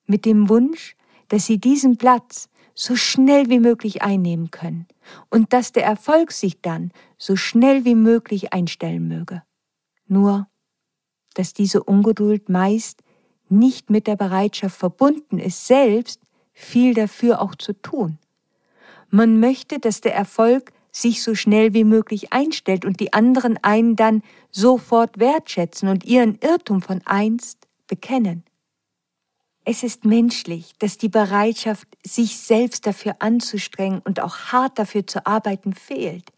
mit 0.07 0.25
dem 0.25 0.49
Wunsch, 0.49 0.97
dass 1.29 1.47
sie 1.47 1.59
diesen 1.59 1.97
Platz, 1.97 2.49
so 2.75 2.97
schnell 2.97 3.49
wie 3.49 3.61
möglich 3.61 4.03
einnehmen 4.03 4.51
können 4.51 4.87
und 5.31 5.53
dass 5.53 5.73
der 5.73 5.85
Erfolg 5.85 6.33
sich 6.33 6.61
dann 6.61 6.93
so 7.19 7.37
schnell 7.37 7.85
wie 7.85 7.95
möglich 7.95 8.53
einstellen 8.53 9.09
möge. 9.09 9.43
Nur, 10.07 10.49
dass 11.35 11.53
diese 11.53 11.83
Ungeduld 11.83 12.49
meist 12.49 13.03
nicht 13.49 13.91
mit 13.91 14.07
der 14.07 14.17
Bereitschaft 14.17 14.77
verbunden 14.77 15.39
ist, 15.39 15.67
selbst 15.67 16.21
viel 16.53 16.95
dafür 16.95 17.41
auch 17.41 17.55
zu 17.55 17.73
tun. 17.73 18.19
Man 19.11 19.41
möchte, 19.41 19.79
dass 19.79 20.01
der 20.01 20.15
Erfolg 20.15 20.73
sich 20.91 21.23
so 21.23 21.35
schnell 21.35 21.73
wie 21.75 21.85
möglich 21.85 22.33
einstellt 22.33 22.85
und 22.85 23.01
die 23.01 23.13
anderen 23.13 23.59
einen 23.63 23.97
dann 23.97 24.23
sofort 24.51 25.19
wertschätzen 25.19 25.89
und 25.89 26.05
ihren 26.05 26.39
Irrtum 26.41 26.83
von 26.83 27.01
einst 27.05 27.67
bekennen. 27.87 28.45
Es 29.65 29.85
ist 29.85 30.05
menschlich, 30.05 30.75
dass 30.79 30.99
die 30.99 31.09
Bereitschaft, 31.09 31.87
sich 32.05 32.39
selbst 32.39 32.87
dafür 32.87 33.17
anzustrengen 33.21 34.01
und 34.01 34.21
auch 34.21 34.37
hart 34.53 34.79
dafür 34.79 35.07
zu 35.07 35.25
arbeiten, 35.25 35.73
fehlt, 35.73 36.33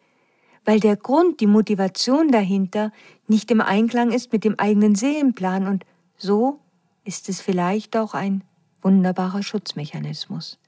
weil 0.67 0.79
der 0.79 0.97
Grund, 0.97 1.41
die 1.41 1.47
Motivation 1.47 2.29
dahinter 2.31 2.93
nicht 3.27 3.51
im 3.51 3.61
Einklang 3.61 4.13
ist 4.13 4.33
mit 4.33 4.45
dem 4.45 4.59
eigenen 4.59 4.95
Seelenplan 4.95 5.67
und 5.67 5.85
so 6.17 6.61
ist 7.05 7.29
es 7.29 7.41
vielleicht 7.41 7.97
auch 7.97 8.15
ein 8.15 8.45
wunderbarer 8.83 9.43
Schutzmechanismus. 9.43 10.59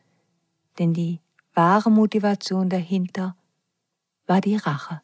Denn 0.79 0.95
die 0.95 1.21
wahre 1.55 1.91
Motivation 1.91 2.69
dahinter 2.69 3.37
war 4.27 4.41
die 4.41 4.57
Rache. 4.57 5.03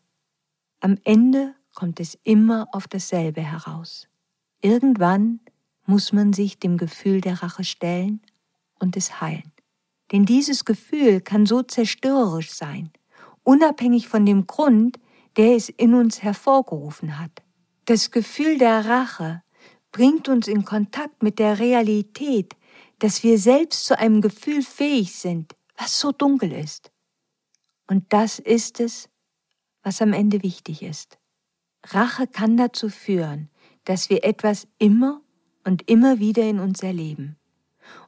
Am 0.80 0.98
Ende 1.04 1.54
kommt 1.74 2.00
es 2.00 2.18
immer 2.24 2.66
auf 2.72 2.88
dasselbe 2.88 3.40
heraus. 3.40 4.08
Irgendwann 4.60 5.40
muss 5.86 6.12
man 6.12 6.32
sich 6.32 6.58
dem 6.58 6.76
Gefühl 6.76 7.20
der 7.20 7.42
Rache 7.42 7.64
stellen 7.64 8.20
und 8.78 8.96
es 8.96 9.20
heilen. 9.20 9.52
Denn 10.12 10.24
dieses 10.26 10.64
Gefühl 10.64 11.20
kann 11.20 11.46
so 11.46 11.62
zerstörerisch 11.62 12.50
sein, 12.50 12.92
unabhängig 13.42 14.08
von 14.08 14.26
dem 14.26 14.46
Grund, 14.46 14.98
der 15.36 15.56
es 15.56 15.68
in 15.68 15.94
uns 15.94 16.22
hervorgerufen 16.22 17.18
hat. 17.18 17.42
Das 17.86 18.10
Gefühl 18.10 18.58
der 18.58 18.84
Rache 18.86 19.42
bringt 19.90 20.28
uns 20.28 20.48
in 20.48 20.64
Kontakt 20.64 21.22
mit 21.22 21.38
der 21.38 21.58
Realität, 21.58 22.54
dass 22.98 23.22
wir 23.22 23.38
selbst 23.38 23.86
zu 23.86 23.98
einem 23.98 24.20
Gefühl 24.20 24.62
fähig 24.62 25.14
sind, 25.14 25.54
was 25.76 25.98
so 25.98 26.12
dunkel 26.12 26.52
ist. 26.52 26.92
Und 27.88 28.12
das 28.12 28.38
ist 28.38 28.78
es, 28.80 29.08
was 29.82 30.00
am 30.00 30.12
Ende 30.12 30.42
wichtig 30.42 30.82
ist. 30.82 31.18
Rache 31.84 32.26
kann 32.26 32.56
dazu 32.56 32.88
führen, 32.88 33.50
dass 33.84 34.10
wir 34.10 34.24
etwas 34.24 34.68
immer 34.78 35.21
und 35.64 35.88
immer 35.88 36.18
wieder 36.18 36.42
in 36.42 36.60
uns 36.60 36.82
erleben. 36.82 37.36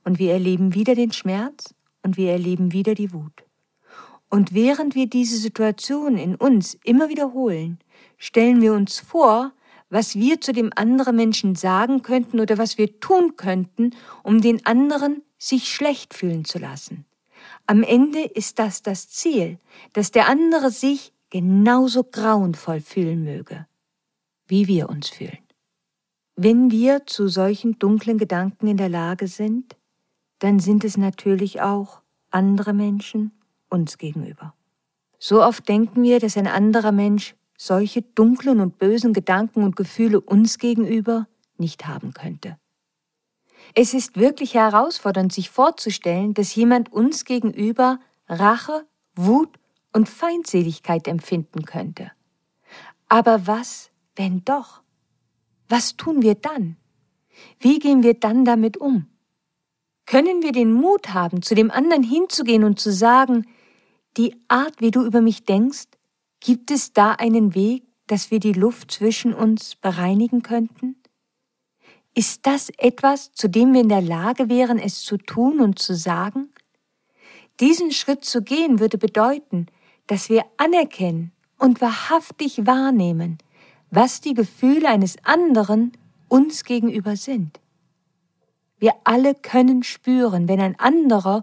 Und 0.04 0.18
wir 0.18 0.32
erleben 0.32 0.74
wieder 0.74 0.94
den 0.94 1.12
Schmerz 1.12 1.74
und 2.02 2.16
wir 2.16 2.32
erleben 2.32 2.72
wieder 2.72 2.94
die 2.94 3.12
Wut. 3.12 3.44
Und 4.30 4.52
während 4.52 4.94
wir 4.94 5.06
diese 5.06 5.36
Situation 5.36 6.16
in 6.16 6.34
uns 6.34 6.76
immer 6.82 7.08
wiederholen, 7.08 7.78
stellen 8.18 8.60
wir 8.60 8.72
uns 8.72 8.98
vor, 8.98 9.52
was 9.90 10.16
wir 10.16 10.40
zu 10.40 10.52
dem 10.52 10.72
anderen 10.74 11.14
Menschen 11.14 11.54
sagen 11.54 12.02
könnten 12.02 12.40
oder 12.40 12.58
was 12.58 12.78
wir 12.78 12.98
tun 12.98 13.36
könnten, 13.36 13.90
um 14.22 14.40
den 14.40 14.66
anderen 14.66 15.22
sich 15.38 15.72
schlecht 15.72 16.14
fühlen 16.14 16.44
zu 16.44 16.58
lassen. 16.58 17.04
Am 17.66 17.82
Ende 17.82 18.22
ist 18.22 18.58
das 18.58 18.82
das 18.82 19.08
Ziel, 19.08 19.58
dass 19.92 20.10
der 20.10 20.28
andere 20.28 20.70
sich 20.70 21.12
genauso 21.30 22.02
grauenvoll 22.02 22.80
fühlen 22.80 23.22
möge, 23.22 23.66
wie 24.46 24.66
wir 24.66 24.88
uns 24.88 25.08
fühlen. 25.08 25.43
Wenn 26.36 26.70
wir 26.70 27.06
zu 27.06 27.28
solchen 27.28 27.78
dunklen 27.78 28.18
Gedanken 28.18 28.66
in 28.66 28.76
der 28.76 28.88
Lage 28.88 29.28
sind, 29.28 29.76
dann 30.40 30.58
sind 30.58 30.84
es 30.84 30.96
natürlich 30.96 31.60
auch 31.60 32.02
andere 32.30 32.72
Menschen 32.72 33.32
uns 33.70 33.98
gegenüber. 33.98 34.54
So 35.18 35.42
oft 35.42 35.68
denken 35.68 36.02
wir, 36.02 36.18
dass 36.18 36.36
ein 36.36 36.48
anderer 36.48 36.92
Mensch 36.92 37.34
solche 37.56 38.02
dunklen 38.02 38.60
und 38.60 38.78
bösen 38.78 39.12
Gedanken 39.12 39.62
und 39.62 39.76
Gefühle 39.76 40.20
uns 40.20 40.58
gegenüber 40.58 41.28
nicht 41.56 41.86
haben 41.86 42.12
könnte. 42.12 42.58
Es 43.74 43.94
ist 43.94 44.16
wirklich 44.16 44.54
herausfordernd, 44.54 45.32
sich 45.32 45.50
vorzustellen, 45.50 46.34
dass 46.34 46.54
jemand 46.54 46.92
uns 46.92 47.24
gegenüber 47.24 47.98
Rache, 48.28 48.86
Wut 49.14 49.50
und 49.92 50.08
Feindseligkeit 50.08 51.08
empfinden 51.08 51.64
könnte. 51.64 52.10
Aber 53.08 53.46
was, 53.46 53.90
wenn 54.16 54.44
doch? 54.44 54.83
Was 55.68 55.96
tun 55.96 56.22
wir 56.22 56.34
dann? 56.34 56.76
Wie 57.58 57.78
gehen 57.78 58.02
wir 58.02 58.14
dann 58.14 58.44
damit 58.44 58.76
um? 58.76 59.06
Können 60.06 60.42
wir 60.42 60.52
den 60.52 60.72
Mut 60.72 61.14
haben, 61.14 61.42
zu 61.42 61.54
dem 61.54 61.70
anderen 61.70 62.02
hinzugehen 62.02 62.64
und 62.64 62.78
zu 62.78 62.92
sagen, 62.92 63.46
die 64.16 64.36
Art, 64.48 64.80
wie 64.80 64.90
du 64.90 65.04
über 65.04 65.20
mich 65.20 65.44
denkst, 65.44 65.86
gibt 66.40 66.70
es 66.70 66.92
da 66.92 67.12
einen 67.12 67.54
Weg, 67.54 67.84
dass 68.06 68.30
wir 68.30 68.38
die 68.38 68.52
Luft 68.52 68.90
zwischen 68.90 69.32
uns 69.32 69.76
bereinigen 69.76 70.42
könnten? 70.42 70.96
Ist 72.14 72.46
das 72.46 72.70
etwas, 72.76 73.32
zu 73.32 73.48
dem 73.48 73.72
wir 73.72 73.80
in 73.80 73.88
der 73.88 74.02
Lage 74.02 74.48
wären, 74.48 74.78
es 74.78 75.02
zu 75.02 75.16
tun 75.16 75.60
und 75.60 75.78
zu 75.78 75.96
sagen? 75.96 76.52
Diesen 77.60 77.90
Schritt 77.90 78.24
zu 78.24 78.42
gehen 78.42 78.78
würde 78.78 78.98
bedeuten, 78.98 79.66
dass 80.06 80.28
wir 80.28 80.44
anerkennen 80.58 81.32
und 81.58 81.80
wahrhaftig 81.80 82.66
wahrnehmen, 82.66 83.38
was 83.94 84.20
die 84.20 84.34
Gefühle 84.34 84.88
eines 84.88 85.16
anderen 85.24 85.92
uns 86.28 86.64
gegenüber 86.64 87.16
sind. 87.16 87.60
Wir 88.78 88.92
alle 89.04 89.34
können 89.34 89.82
spüren, 89.84 90.48
wenn 90.48 90.60
ein 90.60 90.78
anderer 90.78 91.42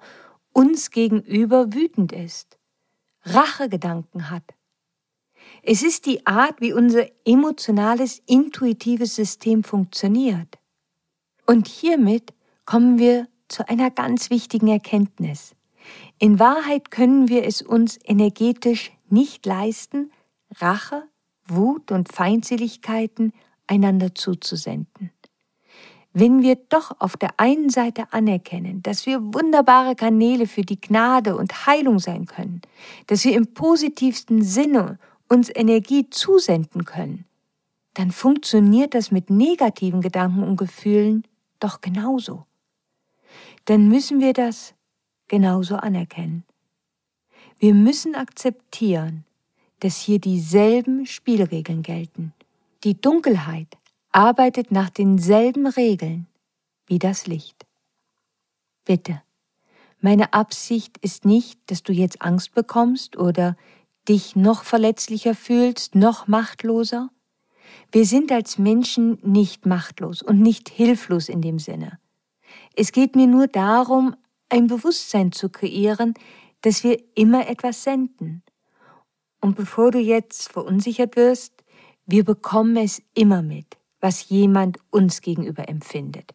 uns 0.52 0.92
gegenüber 0.92 1.74
wütend 1.74 2.12
ist, 2.12 2.58
Rachegedanken 3.24 4.30
hat. 4.30 4.44
Es 5.64 5.82
ist 5.82 6.06
die 6.06 6.26
Art, 6.28 6.60
wie 6.60 6.74
unser 6.74 7.06
emotionales, 7.26 8.22
intuitives 8.26 9.16
System 9.16 9.64
funktioniert. 9.64 10.60
Und 11.46 11.68
hiermit 11.68 12.34
kommen 12.66 13.00
wir 13.00 13.28
zu 13.48 13.68
einer 13.70 13.92
ganz 13.92 14.30
wichtigen 14.30 14.68
Erkenntnis. 14.68 15.56
In 16.20 16.38
Wahrheit 16.40 16.92
können 16.92 17.30
wir 17.30 17.46
es 17.46 17.62
uns 17.62 17.98
energetisch 18.04 18.92
nicht 19.10 19.46
leisten, 19.46 20.12
Rache, 20.60 21.08
Wut 21.56 21.92
und 21.92 22.12
Feindseligkeiten 22.12 23.34
einander 23.68 24.14
zuzusenden. 24.16 25.12
Wenn 26.14 26.42
wir 26.42 26.56
doch 26.56 27.00
auf 27.00 27.16
der 27.16 27.40
einen 27.40 27.70
Seite 27.70 28.12
anerkennen, 28.12 28.84
dass 28.84 29.06
wir 29.06 29.34
wunderbare 29.34 29.96
Kanäle 29.96 30.46
für 30.46 30.64
die 30.64 30.80
Gnade 30.80 31.38
und 31.38 31.66
Heilung 31.66 32.00
sein 32.00 32.26
können, 32.26 32.62
dass 33.08 33.24
wir 33.24 33.34
im 33.34 33.54
positivsten 33.54 34.42
Sinne 34.42 35.00
uns 35.30 35.50
Energie 35.54 36.10
zusenden 36.10 36.84
können, 36.84 37.26
dann 37.94 38.12
funktioniert 38.12 38.94
das 38.94 39.12
mit 39.12 39.30
negativen 39.30 40.02
Gedanken 40.02 40.44
und 40.44 40.58
Gefühlen 40.58 41.26
doch 41.60 41.80
genauso. 41.80 42.46
Dann 43.66 43.88
müssen 43.88 44.20
wir 44.20 44.34
das 44.34 44.74
genauso 45.28 45.78
anerkennen. 45.78 46.44
Wir 47.58 47.74
müssen 47.74 48.16
akzeptieren, 48.16 49.24
dass 49.82 50.00
hier 50.00 50.20
dieselben 50.20 51.06
Spielregeln 51.06 51.82
gelten. 51.82 52.34
Die 52.84 53.00
Dunkelheit 53.00 53.78
arbeitet 54.12 54.72
nach 54.72 54.90
denselben 54.90 55.68
Regeln 55.68 56.28
wie 56.88 57.00
das 57.00 57.28
Licht. 57.28 57.66
Bitte, 58.86 59.22
meine 60.00 60.34
Absicht 60.34 60.98
ist 61.00 61.26
nicht, 61.26 61.60
dass 61.68 61.84
du 61.84 61.94
jetzt 61.94 62.22
Angst 62.22 62.54
bekommst 62.54 63.18
oder 63.18 63.56
dich 64.10 64.36
noch 64.36 64.64
verletzlicher 64.64 65.36
fühlst, 65.36 65.96
noch 65.96 66.28
machtloser. 66.28 67.10
Wir 67.92 68.06
sind 68.06 68.32
als 68.32 68.58
Menschen 68.58 69.20
nicht 69.22 69.66
machtlos 69.66 70.22
und 70.22 70.42
nicht 70.42 70.70
hilflos 70.70 71.30
in 71.30 71.42
dem 71.42 71.60
Sinne. 71.60 72.00
Es 72.76 72.92
geht 72.92 73.16
mir 73.16 73.28
nur 73.28 73.48
darum, 73.48 74.16
ein 74.50 74.68
Bewusstsein 74.68 75.32
zu 75.32 75.50
kreieren, 75.50 76.14
dass 76.62 76.84
wir 76.84 77.02
immer 77.16 77.48
etwas 77.48 77.84
senden. 77.84 78.44
Und 79.42 79.56
bevor 79.56 79.92
du 79.92 80.00
jetzt 80.00 80.52
verunsichert 80.52 81.16
wirst, 81.16 81.54
wir 82.06 82.24
bekommen 82.24 82.78
es 82.78 83.02
immer 83.14 83.42
mit, 83.42 83.78
was 84.00 84.30
jemand 84.30 84.78
uns 84.92 85.22
gegenüber 85.22 85.68
empfindet. 85.68 86.34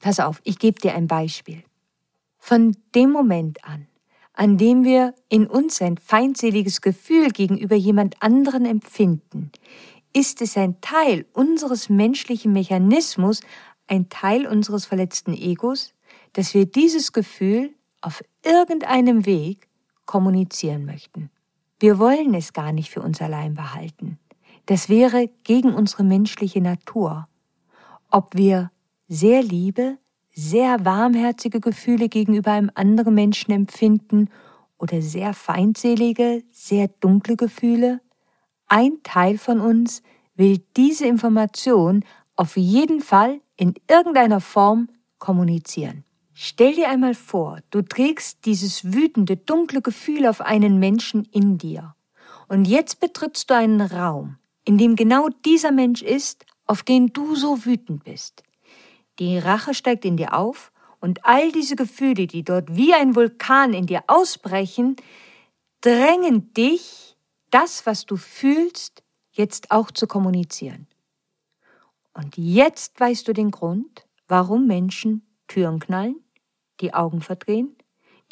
Pass 0.00 0.20
auf, 0.20 0.40
ich 0.42 0.58
gebe 0.58 0.80
dir 0.80 0.94
ein 0.94 1.06
Beispiel. 1.06 1.62
Von 2.38 2.76
dem 2.94 3.10
Moment 3.10 3.64
an, 3.64 3.86
an 4.32 4.58
dem 4.58 4.84
wir 4.84 5.14
in 5.28 5.46
uns 5.46 5.80
ein 5.82 5.98
feindseliges 5.98 6.80
Gefühl 6.80 7.30
gegenüber 7.30 7.76
jemand 7.76 8.22
anderen 8.22 8.64
empfinden, 8.64 9.50
ist 10.12 10.40
es 10.40 10.56
ein 10.56 10.80
Teil 10.80 11.26
unseres 11.32 11.88
menschlichen 11.88 12.52
Mechanismus, 12.52 13.40
ein 13.86 14.08
Teil 14.08 14.46
unseres 14.46 14.86
verletzten 14.86 15.34
Egos, 15.34 15.92
dass 16.32 16.54
wir 16.54 16.66
dieses 16.66 17.12
Gefühl 17.12 17.74
auf 18.00 18.22
irgendeinem 18.44 19.26
Weg 19.26 19.68
kommunizieren 20.04 20.84
möchten. 20.84 21.30
Wir 21.78 21.98
wollen 21.98 22.32
es 22.34 22.52
gar 22.52 22.72
nicht 22.72 22.90
für 22.90 23.02
uns 23.02 23.20
allein 23.20 23.54
behalten. 23.54 24.18
Das 24.64 24.88
wäre 24.88 25.28
gegen 25.44 25.74
unsere 25.74 26.04
menschliche 26.04 26.60
Natur. 26.60 27.28
Ob 28.10 28.34
wir 28.34 28.70
sehr 29.08 29.42
liebe, 29.42 29.98
sehr 30.32 30.84
warmherzige 30.84 31.60
Gefühle 31.60 32.08
gegenüber 32.08 32.52
einem 32.52 32.70
anderen 32.74 33.14
Menschen 33.14 33.52
empfinden 33.52 34.30
oder 34.78 35.02
sehr 35.02 35.34
feindselige, 35.34 36.42
sehr 36.50 36.88
dunkle 36.88 37.36
Gefühle, 37.36 38.00
ein 38.68 38.98
Teil 39.02 39.38
von 39.38 39.60
uns 39.60 40.02
will 40.34 40.62
diese 40.76 41.06
Information 41.06 42.04
auf 42.34 42.56
jeden 42.56 43.00
Fall 43.00 43.40
in 43.56 43.74
irgendeiner 43.88 44.40
Form 44.40 44.88
kommunizieren. 45.18 46.05
Stell 46.38 46.74
dir 46.74 46.90
einmal 46.90 47.14
vor, 47.14 47.60
du 47.70 47.80
trägst 47.80 48.44
dieses 48.44 48.92
wütende, 48.92 49.38
dunkle 49.38 49.80
Gefühl 49.80 50.26
auf 50.26 50.42
einen 50.42 50.78
Menschen 50.78 51.24
in 51.32 51.56
dir. 51.56 51.94
Und 52.46 52.66
jetzt 52.66 53.00
betrittst 53.00 53.48
du 53.48 53.54
einen 53.54 53.80
Raum, 53.80 54.36
in 54.66 54.76
dem 54.76 54.96
genau 54.96 55.30
dieser 55.46 55.72
Mensch 55.72 56.02
ist, 56.02 56.44
auf 56.66 56.82
den 56.82 57.06
du 57.14 57.36
so 57.36 57.64
wütend 57.64 58.04
bist. 58.04 58.42
Die 59.18 59.38
Rache 59.38 59.72
steigt 59.72 60.04
in 60.04 60.18
dir 60.18 60.34
auf 60.34 60.72
und 61.00 61.24
all 61.24 61.52
diese 61.52 61.74
Gefühle, 61.74 62.26
die 62.26 62.44
dort 62.44 62.76
wie 62.76 62.92
ein 62.92 63.14
Vulkan 63.14 63.72
in 63.72 63.86
dir 63.86 64.04
ausbrechen, 64.06 64.96
drängen 65.80 66.52
dich, 66.52 67.16
das, 67.50 67.86
was 67.86 68.04
du 68.04 68.16
fühlst, 68.16 69.02
jetzt 69.32 69.70
auch 69.70 69.90
zu 69.90 70.06
kommunizieren. 70.06 70.86
Und 72.12 72.36
jetzt 72.36 73.00
weißt 73.00 73.26
du 73.26 73.32
den 73.32 73.50
Grund, 73.50 74.06
warum 74.28 74.66
Menschen 74.66 75.22
Türen 75.48 75.80
knallen, 75.80 76.20
die 76.80 76.94
Augen 76.94 77.20
verdrehen, 77.20 77.76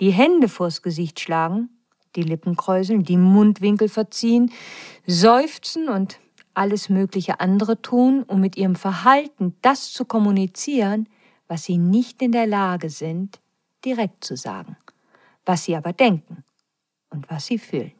die 0.01 0.11
Hände 0.11 0.49
vors 0.49 0.83
Gesicht 0.83 1.21
schlagen, 1.21 1.71
die 2.17 2.23
Lippen 2.23 2.57
kräuseln, 2.57 3.05
die 3.05 3.17
Mundwinkel 3.17 3.89
verziehen, 3.89 4.53
seufzen 5.07 5.89
und 5.89 6.21
alles 6.55 6.89
mögliche 6.89 7.41
andere 7.41 7.83
tun, 7.83 8.23
um 8.23 8.41
mit 8.41 8.57
ihrem 8.57 8.77
Verhalten 8.77 9.57
das 9.63 9.93
zu 9.93 10.05
kommunizieren, 10.05 11.09
was 11.49 11.65
sie 11.65 11.79
nicht 11.79 12.23
in 12.23 12.33
der 12.33 12.47
Lage 12.47 12.91
sind, 12.91 13.41
direkt 13.85 14.25
zu 14.25 14.37
sagen, 14.37 14.77
was 15.45 15.65
sie 15.65 15.77
aber 15.77 15.93
denken 15.93 16.45
und 17.11 17.29
was 17.31 17.47
sie 17.47 17.59
fühlen. 17.59 17.93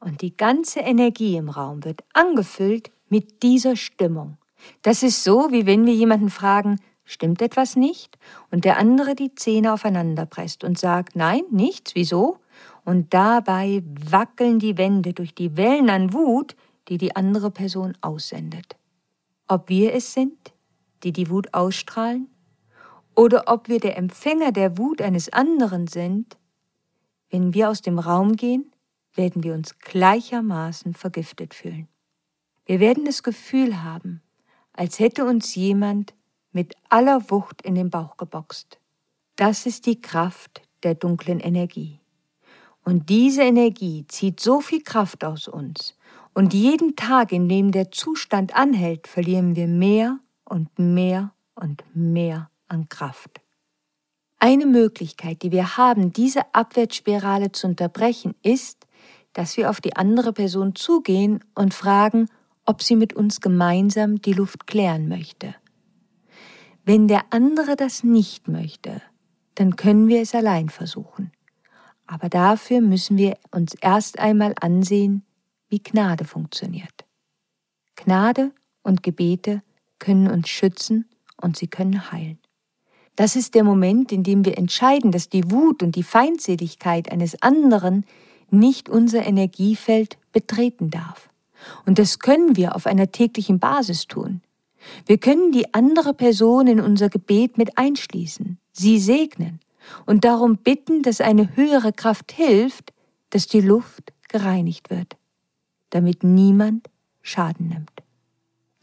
Und 0.00 0.22
die 0.22 0.36
ganze 0.36 0.80
Energie 0.80 1.36
im 1.36 1.48
Raum 1.48 1.84
wird 1.84 2.02
angefüllt 2.12 2.90
mit 3.08 3.42
dieser 3.42 3.76
Stimmung. 3.76 4.38
Das 4.82 5.02
ist 5.02 5.22
so, 5.22 5.50
wie 5.50 5.66
wenn 5.66 5.86
wir 5.86 5.94
jemanden 5.94 6.30
fragen, 6.30 6.80
Stimmt 7.08 7.40
etwas 7.40 7.76
nicht? 7.76 8.18
Und 8.50 8.64
der 8.64 8.78
andere 8.78 9.14
die 9.14 9.34
Zähne 9.36 9.72
aufeinander 9.72 10.26
presst 10.26 10.64
und 10.64 10.76
sagt, 10.76 11.14
nein, 11.14 11.42
nichts, 11.50 11.94
wieso? 11.94 12.40
Und 12.84 13.14
dabei 13.14 13.82
wackeln 14.10 14.58
die 14.58 14.76
Wände 14.76 15.12
durch 15.12 15.32
die 15.32 15.56
Wellen 15.56 15.88
an 15.88 16.12
Wut, 16.12 16.56
die 16.88 16.98
die 16.98 17.14
andere 17.14 17.52
Person 17.52 17.96
aussendet. 18.00 18.76
Ob 19.46 19.68
wir 19.68 19.94
es 19.94 20.12
sind, 20.14 20.52
die 21.04 21.12
die 21.12 21.30
Wut 21.30 21.54
ausstrahlen, 21.54 22.28
oder 23.14 23.44
ob 23.46 23.68
wir 23.68 23.78
der 23.78 23.96
Empfänger 23.96 24.50
der 24.50 24.76
Wut 24.76 25.00
eines 25.00 25.32
anderen 25.32 25.86
sind, 25.86 26.36
wenn 27.30 27.54
wir 27.54 27.70
aus 27.70 27.82
dem 27.82 28.00
Raum 28.00 28.34
gehen, 28.34 28.72
werden 29.14 29.44
wir 29.44 29.54
uns 29.54 29.78
gleichermaßen 29.78 30.92
vergiftet 30.92 31.54
fühlen. 31.54 31.88
Wir 32.66 32.80
werden 32.80 33.04
das 33.04 33.22
Gefühl 33.22 33.84
haben, 33.84 34.22
als 34.72 34.98
hätte 34.98 35.24
uns 35.24 35.54
jemand 35.54 36.12
mit 36.56 36.74
aller 36.88 37.30
Wucht 37.30 37.60
in 37.60 37.74
den 37.74 37.90
Bauch 37.90 38.16
geboxt. 38.16 38.78
Das 39.36 39.66
ist 39.66 39.84
die 39.84 40.00
Kraft 40.00 40.62
der 40.84 40.94
dunklen 40.94 41.38
Energie. 41.38 42.00
Und 42.82 43.10
diese 43.10 43.42
Energie 43.42 44.06
zieht 44.08 44.40
so 44.40 44.62
viel 44.62 44.82
Kraft 44.82 45.22
aus 45.22 45.48
uns. 45.48 45.94
Und 46.32 46.54
jeden 46.54 46.96
Tag, 46.96 47.30
in 47.32 47.50
dem 47.50 47.72
der 47.72 47.90
Zustand 47.90 48.56
anhält, 48.56 49.06
verlieren 49.06 49.54
wir 49.54 49.66
mehr 49.66 50.18
und 50.46 50.78
mehr 50.78 51.34
und 51.54 51.84
mehr 51.92 52.48
an 52.68 52.88
Kraft. 52.88 53.42
Eine 54.38 54.64
Möglichkeit, 54.64 55.42
die 55.42 55.52
wir 55.52 55.76
haben, 55.76 56.14
diese 56.14 56.54
Abwärtsspirale 56.54 57.52
zu 57.52 57.66
unterbrechen, 57.66 58.34
ist, 58.42 58.86
dass 59.34 59.58
wir 59.58 59.68
auf 59.68 59.82
die 59.82 59.94
andere 59.94 60.32
Person 60.32 60.74
zugehen 60.74 61.44
und 61.54 61.74
fragen, 61.74 62.30
ob 62.64 62.82
sie 62.82 62.96
mit 62.96 63.12
uns 63.12 63.42
gemeinsam 63.42 64.22
die 64.22 64.32
Luft 64.32 64.66
klären 64.66 65.06
möchte. 65.06 65.54
Wenn 66.88 67.08
der 67.08 67.24
andere 67.30 67.74
das 67.74 68.04
nicht 68.04 68.46
möchte, 68.46 69.02
dann 69.56 69.74
können 69.74 70.06
wir 70.06 70.22
es 70.22 70.36
allein 70.36 70.68
versuchen. 70.68 71.32
Aber 72.06 72.28
dafür 72.28 72.80
müssen 72.80 73.16
wir 73.18 73.36
uns 73.50 73.74
erst 73.80 74.20
einmal 74.20 74.54
ansehen, 74.60 75.24
wie 75.68 75.82
Gnade 75.82 76.24
funktioniert. 76.24 77.04
Gnade 77.96 78.52
und 78.84 79.02
Gebete 79.02 79.64
können 79.98 80.30
uns 80.30 80.48
schützen 80.48 81.06
und 81.42 81.56
sie 81.56 81.66
können 81.66 82.12
heilen. 82.12 82.38
Das 83.16 83.34
ist 83.34 83.56
der 83.56 83.64
Moment, 83.64 84.12
in 84.12 84.22
dem 84.22 84.44
wir 84.44 84.56
entscheiden, 84.56 85.10
dass 85.10 85.28
die 85.28 85.50
Wut 85.50 85.82
und 85.82 85.96
die 85.96 86.04
Feindseligkeit 86.04 87.10
eines 87.10 87.42
anderen 87.42 88.04
nicht 88.48 88.88
unser 88.88 89.26
Energiefeld 89.26 90.18
betreten 90.30 90.90
darf. 90.90 91.30
Und 91.84 91.98
das 91.98 92.20
können 92.20 92.54
wir 92.54 92.76
auf 92.76 92.86
einer 92.86 93.10
täglichen 93.10 93.58
Basis 93.58 94.06
tun. 94.06 94.40
Wir 95.06 95.18
können 95.18 95.52
die 95.52 95.74
andere 95.74 96.14
Person 96.14 96.66
in 96.66 96.80
unser 96.80 97.08
Gebet 97.08 97.58
mit 97.58 97.78
einschließen, 97.78 98.58
sie 98.72 98.98
segnen 98.98 99.60
und 100.04 100.24
darum 100.24 100.58
bitten, 100.58 101.02
dass 101.02 101.20
eine 101.20 101.56
höhere 101.56 101.92
Kraft 101.92 102.32
hilft, 102.32 102.92
dass 103.30 103.46
die 103.46 103.60
Luft 103.60 104.12
gereinigt 104.28 104.90
wird, 104.90 105.16
damit 105.90 106.24
niemand 106.24 106.88
Schaden 107.22 107.68
nimmt. 107.68 107.90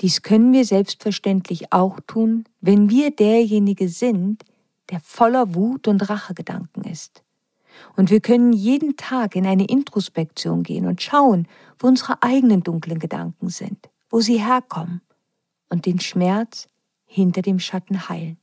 Dies 0.02 0.22
können 0.22 0.52
wir 0.52 0.66
selbstverständlich 0.66 1.72
auch 1.72 2.00
tun, 2.08 2.46
wenn 2.60 2.90
wir 2.90 3.12
derjenige 3.12 3.88
sind, 3.88 4.44
der 4.90 5.00
voller 5.00 5.56
Wut 5.56 5.88
und 5.88 6.10
Rachegedanken 6.10 6.84
ist. 6.84 7.24
Und 7.96 8.10
wir 8.10 8.20
können 8.20 8.54
jeden 8.54 8.98
Tag 8.98 9.36
in 9.36 9.48
eine 9.48 9.66
Introspektion 9.66 10.64
gehen 10.64 10.86
und 10.86 11.02
schauen, 11.02 11.48
wo 11.80 11.88
unsere 11.88 12.22
eigenen 12.22 12.64
dunklen 12.64 13.00
Gedanken 13.00 13.50
sind, 13.50 13.90
wo 14.10 14.20
sie 14.20 14.44
herkommen 14.44 15.02
und 15.74 15.88
den 15.88 16.00
Schmerz 16.00 16.68
hinter 17.06 17.42
dem 17.42 17.58
Schatten 17.58 18.08
heilen. 18.08 18.38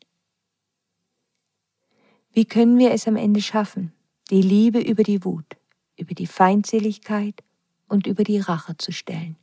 Wie 2.33 2.45
können 2.45 2.77
wir 2.77 2.91
es 2.91 3.07
am 3.07 3.15
Ende 3.15 3.41
schaffen, 3.41 3.93
die 4.31 4.43
Liebe 4.43 4.81
über 4.81 5.05
die 5.05 5.25
Wut, 5.25 5.57
über 5.97 6.13
die 6.13 6.27
Feindseligkeit 6.27 7.45
und 7.87 8.09
über 8.09 8.25
die 8.25 8.41
Rache 8.41 8.77
zu 8.79 8.91
stellen? 8.91 9.37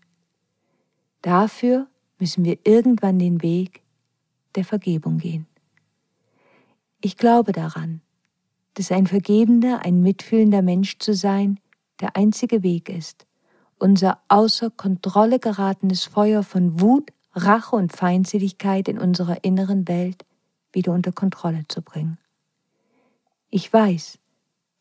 Dafür 1.21 1.88
müssen 2.19 2.43
wir 2.43 2.60
irgendwann 2.65 3.19
den 3.19 3.41
Weg 3.41 3.84
der 4.56 4.65
Vergebung 4.65 5.17
gehen. 5.17 5.47
Ich 7.00 7.15
glaube 7.15 7.54
daran, 7.54 8.02
dass 8.73 8.91
ein 8.91 9.08
vergebender, 9.08 9.86
ein 9.86 10.02
mitfühlender 10.02 10.62
Mensch 10.62 11.00
zu 11.00 11.13
sein 11.13 11.58
der 12.02 12.17
einzige 12.17 12.63
Weg 12.63 12.89
ist, 12.89 13.26
unser 13.80 14.19
außer 14.28 14.71
Kontrolle 14.71 15.39
geratenes 15.39 16.04
Feuer 16.04 16.43
von 16.43 16.82
Wut, 16.82 17.13
Rache 17.38 17.76
und 17.76 17.95
Feindseligkeit 17.95 18.88
in 18.88 18.97
unserer 18.97 19.43
inneren 19.43 19.88
Welt 19.88 20.26
wieder 20.73 20.91
unter 20.91 21.12
Kontrolle 21.12 21.65
zu 21.67 21.82
bringen. 21.82 22.17
Ich 23.50 23.71
weiß, 23.71 24.17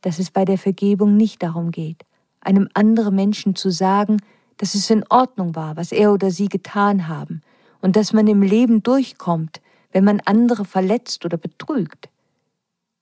dass 0.01 0.19
es 0.19 0.31
bei 0.31 0.45
der 0.45 0.59
Vergebung 0.59 1.17
nicht 1.17 1.43
darum 1.43 1.71
geht, 1.71 2.05
einem 2.41 2.69
anderen 2.75 3.15
Menschen 3.15 3.55
zu 3.55 3.71
sagen, 3.71 4.19
dass 4.57 4.75
es 4.75 4.89
in 4.91 5.05
Ordnung 5.11 5.55
war, 5.55 5.77
was 5.77 5.93
er 5.93 6.13
oder 6.13 6.31
sie 6.31 6.49
getan 6.49 7.09
haben, 7.09 7.43
und 7.81 7.95
dass 7.95 8.13
man 8.13 8.27
im 8.27 8.43
Leben 8.43 8.83
durchkommt, 8.83 9.61
wenn 9.93 10.05
man 10.05 10.21
andere 10.25 10.65
verletzt 10.65 11.25
oder 11.25 11.37
betrügt. 11.37 12.09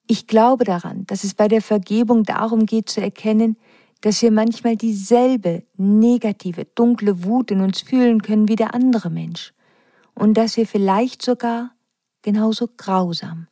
Ich 0.06 0.26
glaube 0.26 0.64
daran, 0.64 1.06
dass 1.06 1.24
es 1.24 1.34
bei 1.34 1.48
der 1.48 1.62
Vergebung 1.62 2.24
darum 2.24 2.66
geht 2.66 2.90
zu 2.90 3.00
erkennen, 3.00 3.56
dass 4.04 4.20
wir 4.20 4.30
manchmal 4.30 4.76
dieselbe 4.76 5.62
negative, 5.78 6.66
dunkle 6.66 7.24
Wut 7.24 7.50
in 7.50 7.62
uns 7.62 7.80
fühlen 7.80 8.20
können 8.20 8.48
wie 8.48 8.54
der 8.54 8.74
andere 8.74 9.08
Mensch. 9.08 9.54
Und 10.14 10.34
dass 10.34 10.58
wir 10.58 10.66
vielleicht 10.66 11.22
sogar 11.22 11.70
genauso 12.20 12.68
grausam 12.76 13.46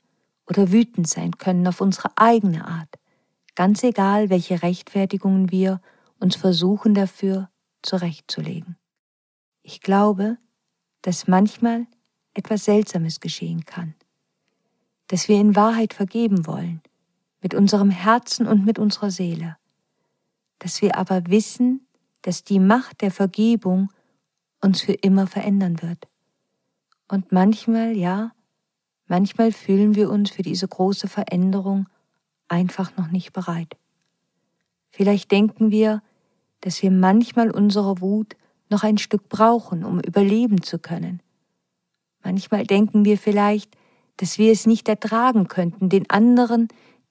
oder 0.47 0.71
wütend 0.71 1.09
sein 1.09 1.39
können 1.39 1.67
auf 1.67 1.81
unsere 1.81 2.11
eigene 2.17 2.67
Art, 2.69 2.99
ganz 3.55 3.83
egal, 3.83 4.29
welche 4.29 4.63
Rechtfertigungen 4.63 5.51
wir 5.51 5.81
uns 6.21 6.37
versuchen 6.37 6.93
dafür 6.93 7.49
zurechtzulegen. 7.81 8.77
Ich 9.63 9.81
glaube, 9.81 10.37
dass 11.01 11.29
manchmal 11.29 11.87
etwas 12.35 12.67
Seltsames 12.67 13.21
geschehen 13.21 13.65
kann, 13.65 13.95
dass 15.07 15.29
wir 15.29 15.41
in 15.41 15.57
Wahrheit 15.57 15.95
vergeben 15.95 16.47
wollen, 16.47 16.83
mit 17.41 17.55
unserem 17.55 17.89
Herzen 17.89 18.47
und 18.47 18.67
mit 18.67 18.79
unserer 18.79 19.11
Seele, 19.11 19.57
dass 20.63 20.81
wir 20.81 20.97
aber 20.97 21.27
wissen, 21.27 21.85
dass 22.23 22.45
die 22.45 22.61
Macht 22.61 23.01
der 23.01 23.11
Vergebung 23.11 23.91
uns 24.61 24.83
für 24.83 24.93
immer 24.93 25.27
verändern 25.27 25.83
wird. 25.83 26.07
Und 27.09 27.33
manchmal, 27.33 27.97
ja, 27.97 28.31
manchmal 29.09 29.51
fühlen 29.51 29.97
wir 29.97 30.09
uns 30.09 30.31
für 30.31 30.43
diese 30.43 30.69
große 30.69 31.09
Veränderung 31.09 31.89
einfach 32.47 32.97
noch 32.97 33.09
nicht 33.09 33.33
bereit. 33.33 33.77
Vielleicht 34.91 35.33
denken 35.33 35.73
wir, 35.73 36.01
dass 36.61 36.81
wir 36.81 36.93
manchmal 36.93 37.51
unsere 37.51 38.01
Wut 38.01 38.37
noch 38.71 38.85
ein 38.85 38.99
Stück 38.99 39.29
brauchen, 39.29 39.85
um 39.85 39.99
überleben 39.99 40.63
zu 40.63 40.79
können. 40.79 41.23
Manchmal 42.23 42.67
denken 42.67 43.05
wir 43.05 43.19
vielleicht, 43.19 43.77
dass 44.19 44.39
wir 44.39 44.53
es 44.53 44.67
nicht 44.67 44.89
ertragen 44.89 45.49
könnten, 45.49 45.89
den 45.89 46.09
anderen 46.09 46.69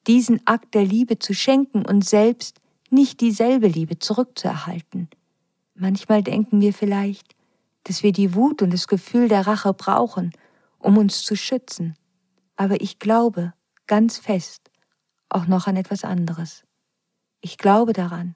diesen 0.07 0.39
Akt 0.47 0.73
der 0.73 0.85
Liebe 0.85 1.19
zu 1.19 1.33
schenken 1.33 1.85
und 1.85 2.07
selbst 2.07 2.60
nicht 2.91 3.21
dieselbe 3.21 3.67
Liebe 3.67 3.99
zurückzuerhalten. 3.99 5.09
Manchmal 5.75 6.23
denken 6.23 6.61
wir 6.61 6.73
vielleicht, 6.73 7.35
dass 7.83 8.03
wir 8.03 8.11
die 8.11 8.35
Wut 8.35 8.61
und 8.61 8.71
das 8.71 8.87
Gefühl 8.87 9.27
der 9.27 9.47
Rache 9.47 9.73
brauchen, 9.73 10.31
um 10.77 10.97
uns 10.97 11.23
zu 11.23 11.35
schützen. 11.35 11.95
Aber 12.55 12.81
ich 12.81 12.99
glaube 12.99 13.53
ganz 13.87 14.17
fest 14.17 14.69
auch 15.29 15.47
noch 15.47 15.67
an 15.67 15.77
etwas 15.77 16.03
anderes. 16.03 16.63
Ich 17.39 17.57
glaube 17.57 17.93
daran, 17.93 18.35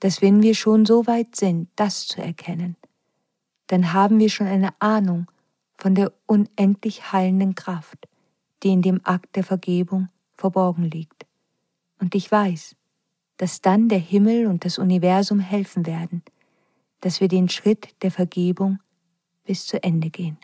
dass 0.00 0.22
wenn 0.22 0.42
wir 0.42 0.54
schon 0.54 0.86
so 0.86 1.06
weit 1.06 1.36
sind, 1.36 1.68
das 1.76 2.06
zu 2.06 2.22
erkennen, 2.22 2.76
dann 3.66 3.92
haben 3.92 4.18
wir 4.18 4.30
schon 4.30 4.46
eine 4.46 4.70
Ahnung 4.80 5.26
von 5.76 5.94
der 5.94 6.12
unendlich 6.26 7.12
heilenden 7.12 7.54
Kraft, 7.54 8.08
die 8.62 8.70
in 8.70 8.82
dem 8.82 9.00
Akt 9.04 9.36
der 9.36 9.44
Vergebung 9.44 10.08
verborgen 10.34 10.84
liegt. 10.84 11.26
Und 11.98 12.14
ich 12.14 12.30
weiß, 12.30 12.76
dass 13.36 13.60
dann 13.60 13.88
der 13.88 13.98
Himmel 13.98 14.46
und 14.46 14.64
das 14.64 14.78
Universum 14.78 15.40
helfen 15.40 15.86
werden, 15.86 16.22
dass 17.00 17.20
wir 17.20 17.28
den 17.28 17.48
Schritt 17.48 17.94
der 18.02 18.10
Vergebung 18.10 18.78
bis 19.44 19.66
zu 19.66 19.82
Ende 19.82 20.10
gehen, 20.10 20.38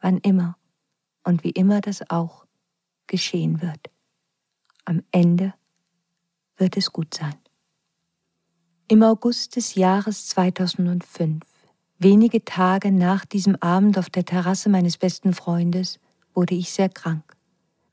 wann 0.00 0.18
immer 0.18 0.56
und 1.24 1.44
wie 1.44 1.50
immer 1.50 1.80
das 1.80 2.08
auch 2.10 2.46
geschehen 3.06 3.60
wird. 3.62 3.90
Am 4.84 5.02
Ende 5.10 5.54
wird 6.56 6.76
es 6.76 6.92
gut 6.92 7.14
sein. 7.14 7.34
Im 8.86 9.02
August 9.02 9.56
des 9.56 9.74
Jahres 9.74 10.26
2005, 10.26 11.42
wenige 11.98 12.44
Tage 12.44 12.92
nach 12.92 13.24
diesem 13.24 13.56
Abend 13.56 13.98
auf 13.98 14.10
der 14.10 14.24
Terrasse 14.24 14.68
meines 14.68 14.98
besten 14.98 15.32
Freundes, 15.32 15.98
wurde 16.34 16.54
ich 16.54 16.70
sehr 16.70 16.90
krank. 16.90 17.36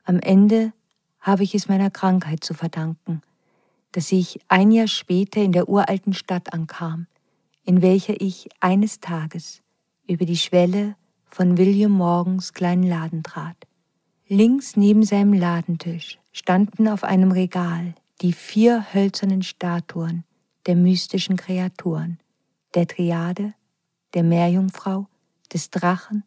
Am 0.04 0.18
Ende 0.20 0.72
habe 1.18 1.44
ich 1.44 1.54
es 1.54 1.68
meiner 1.68 1.90
Krankheit 1.90 2.44
zu 2.44 2.52
verdanken, 2.52 3.22
dass 3.92 4.10
ich 4.12 4.40
ein 4.48 4.70
Jahr 4.70 4.88
später 4.88 5.42
in 5.42 5.52
der 5.52 5.68
uralten 5.68 6.14
Stadt 6.14 6.52
ankam, 6.52 7.06
in 7.64 7.82
welcher 7.82 8.20
ich 8.20 8.48
eines 8.60 9.00
Tages 9.00 9.62
über 10.06 10.24
die 10.24 10.36
Schwelle 10.36 10.96
von 11.24 11.56
William 11.56 11.92
Morgens 11.92 12.52
kleinen 12.52 12.82
Laden 12.82 13.22
trat. 13.22 13.56
Links 14.28 14.76
neben 14.76 15.04
seinem 15.04 15.32
Ladentisch 15.32 16.18
standen 16.32 16.88
auf 16.88 17.04
einem 17.04 17.32
Regal 17.32 17.94
die 18.22 18.32
vier 18.32 18.94
hölzernen 18.94 19.42
Statuen, 19.42 20.24
der 20.66 20.76
mystischen 20.76 21.36
Kreaturen, 21.36 22.18
der 22.74 22.86
Triade, 22.86 23.54
der 24.14 24.22
Meerjungfrau, 24.22 25.06
des 25.52 25.70
Drachen 25.70 26.24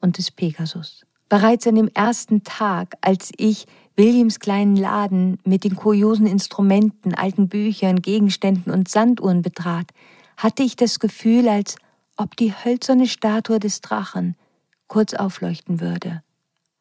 und 0.00 0.18
des 0.18 0.30
Pegasus. 0.30 1.04
Bereits 1.32 1.66
an 1.66 1.76
dem 1.76 1.88
ersten 1.88 2.44
Tag, 2.44 2.94
als 3.00 3.32
ich 3.38 3.66
Williams 3.96 4.38
kleinen 4.38 4.76
Laden 4.76 5.38
mit 5.44 5.64
den 5.64 5.76
kuriosen 5.76 6.26
Instrumenten, 6.26 7.14
alten 7.14 7.48
Büchern, 7.48 8.02
Gegenständen 8.02 8.70
und 8.70 8.90
Sanduhren 8.90 9.40
betrat, 9.40 9.86
hatte 10.36 10.62
ich 10.62 10.76
das 10.76 10.98
Gefühl, 10.98 11.48
als 11.48 11.76
ob 12.18 12.36
die 12.36 12.52
hölzerne 12.52 13.06
Statue 13.06 13.58
des 13.58 13.80
Drachen 13.80 14.36
kurz 14.88 15.14
aufleuchten 15.14 15.80
würde, 15.80 16.22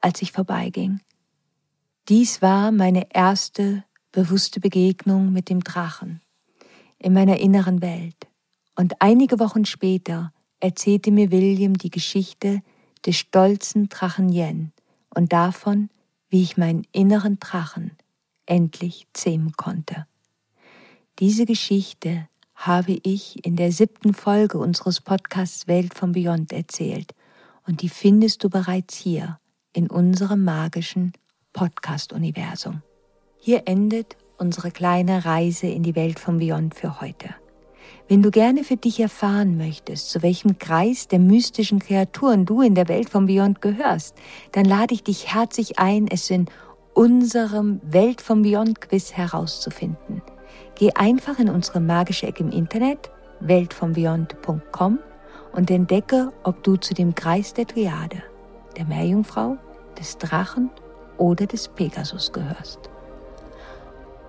als 0.02 0.22
ich 0.22 0.34
vorbeiging. 0.34 1.00
Dies 2.10 2.42
war 2.42 2.74
meine 2.74 3.08
erste 3.14 3.86
bewusste 4.12 4.60
Begegnung 4.60 5.32
mit 5.32 5.48
dem 5.48 5.64
Drachen 5.64 6.20
in 7.00 7.14
meiner 7.14 7.40
inneren 7.40 7.82
Welt. 7.82 8.28
Und 8.76 8.96
einige 9.00 9.40
Wochen 9.40 9.64
später 9.64 10.34
erzählte 10.60 11.10
mir 11.10 11.32
William 11.32 11.78
die 11.78 11.90
Geschichte 11.90 12.62
des 13.06 13.18
stolzen 13.18 13.90
Drachen 13.90 14.30
Yen 14.30 14.72
und 15.14 15.34
davon, 15.34 15.90
wie 16.30 16.44
ich 16.44 16.58
meinen 16.58 16.86
inneren 16.92 17.40
Drachen 17.40 17.92
endlich 18.46 19.08
zähmen 19.14 19.54
konnte. 19.54 20.06
Diese 21.20 21.46
Geschichte 21.46 22.28
habe 22.56 23.00
ich 23.04 23.46
in 23.46 23.56
der 23.56 23.72
siebten 23.72 24.14
Folge 24.14 24.58
unseres 24.58 25.02
Podcasts 25.02 25.68
Welt 25.68 25.94
von 25.94 26.12
Beyond 26.12 26.54
erzählt 26.54 27.14
und 27.68 27.82
die 27.82 27.90
findest 27.90 28.44
du 28.44 28.50
bereits 28.50 28.96
hier 28.96 29.40
in 29.74 29.90
unserem 29.90 30.44
magischen 30.44 31.14
Podcast-Universum. 31.54 32.82
Hier 33.38 33.64
endet 33.66 34.16
unsere 34.38 34.72
kleine 34.72 35.26
Reise 35.26 35.68
in 35.68 35.84
die 35.84 35.96
Welt 35.96 36.20
von 36.20 36.38
Beyond 36.38 36.76
für 36.76 37.02
heute. 37.02 37.36
Wenn 38.08 38.22
du 38.22 38.32
gerne 38.32 38.64
für 38.64 38.76
dich 38.76 39.00
erfahren 39.00 39.58
möchtest, 39.58 40.10
zu 40.10 40.22
welchem 40.22 40.60
Kreis 40.60 41.08
der 41.08 41.20
mystischen 41.20 41.80
Kreaturen 41.80 42.46
du 42.46 42.62
in 42.62 42.76
der 42.76 42.88
Welt 42.88 43.10
von 43.10 43.26
Beyond 43.26 43.62
gehörst, 43.62 44.16
dann 44.52 44.66
lade 44.66 44.94
ich 44.94 45.04
dich 45.04 45.34
herzlich 45.34 45.80
ein, 45.80 46.08
es 46.08 46.30
in 46.30 46.48
unserem 46.94 47.80
Welt 47.84 48.22
von 48.22 48.42
Beyond 48.42 48.82
Quiz 48.82 49.14
herauszufinden. 49.14 50.22
Geh 50.76 50.92
einfach 50.94 51.40
in 51.40 51.50
unsere 51.50 51.80
magische 51.80 52.28
Ecke 52.28 52.44
im 52.44 52.52
Internet, 52.52 53.10
weltvonbeyond.com 53.40 55.00
und 55.54 55.72
entdecke, 55.72 56.32
ob 56.44 56.64
du 56.64 56.76
zu 56.76 56.94
dem 56.94 57.16
Kreis 57.16 57.54
der 57.54 57.68
Triade, 57.68 58.24
der 58.78 58.86
Meerjungfrau, 58.86 59.58
des 59.98 60.18
Drachen 60.18 60.70
oder 61.18 61.46
des 61.46 61.68
Pegasus 61.68 62.32
gehörst. 62.32 62.91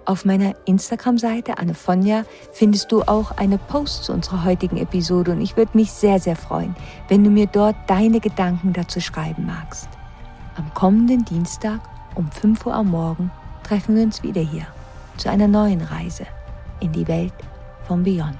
Auf 0.04 0.24
meiner 0.24 0.54
Instagram-Seite 0.64 1.58
Annefonja 1.58 2.24
findest 2.52 2.90
du 2.90 3.02
auch 3.02 3.30
eine 3.32 3.56
Post 3.56 4.04
zu 4.04 4.12
unserer 4.12 4.44
heutigen 4.44 4.76
Episode 4.76 5.30
und 5.30 5.40
ich 5.40 5.56
würde 5.56 5.70
mich 5.74 5.92
sehr, 5.92 6.18
sehr 6.18 6.34
freuen, 6.34 6.74
wenn 7.08 7.22
du 7.22 7.30
mir 7.30 7.46
dort 7.46 7.76
deine 7.86 8.18
Gedanken 8.18 8.72
dazu 8.72 9.00
schreiben 9.00 9.46
magst. 9.46 9.88
Am 10.56 10.74
kommenden 10.74 11.24
Dienstag 11.24 11.80
um 12.16 12.30
5 12.30 12.66
Uhr 12.66 12.74
am 12.74 12.90
Morgen 12.90 13.30
treffen 13.62 13.94
wir 13.94 14.02
uns 14.02 14.22
wieder 14.24 14.42
hier 14.42 14.66
zu 15.18 15.30
einer 15.30 15.46
neuen 15.46 15.80
Reise 15.80 16.26
in 16.80 16.90
die 16.90 17.06
Welt 17.06 17.34
von 17.86 18.02
Beyond. 18.02 18.36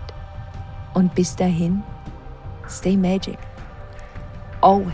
Und 0.95 1.15
bis 1.15 1.37
dahin, 1.37 1.83
stay 2.69 2.97
magic. 2.97 3.39
Always. 4.61 4.93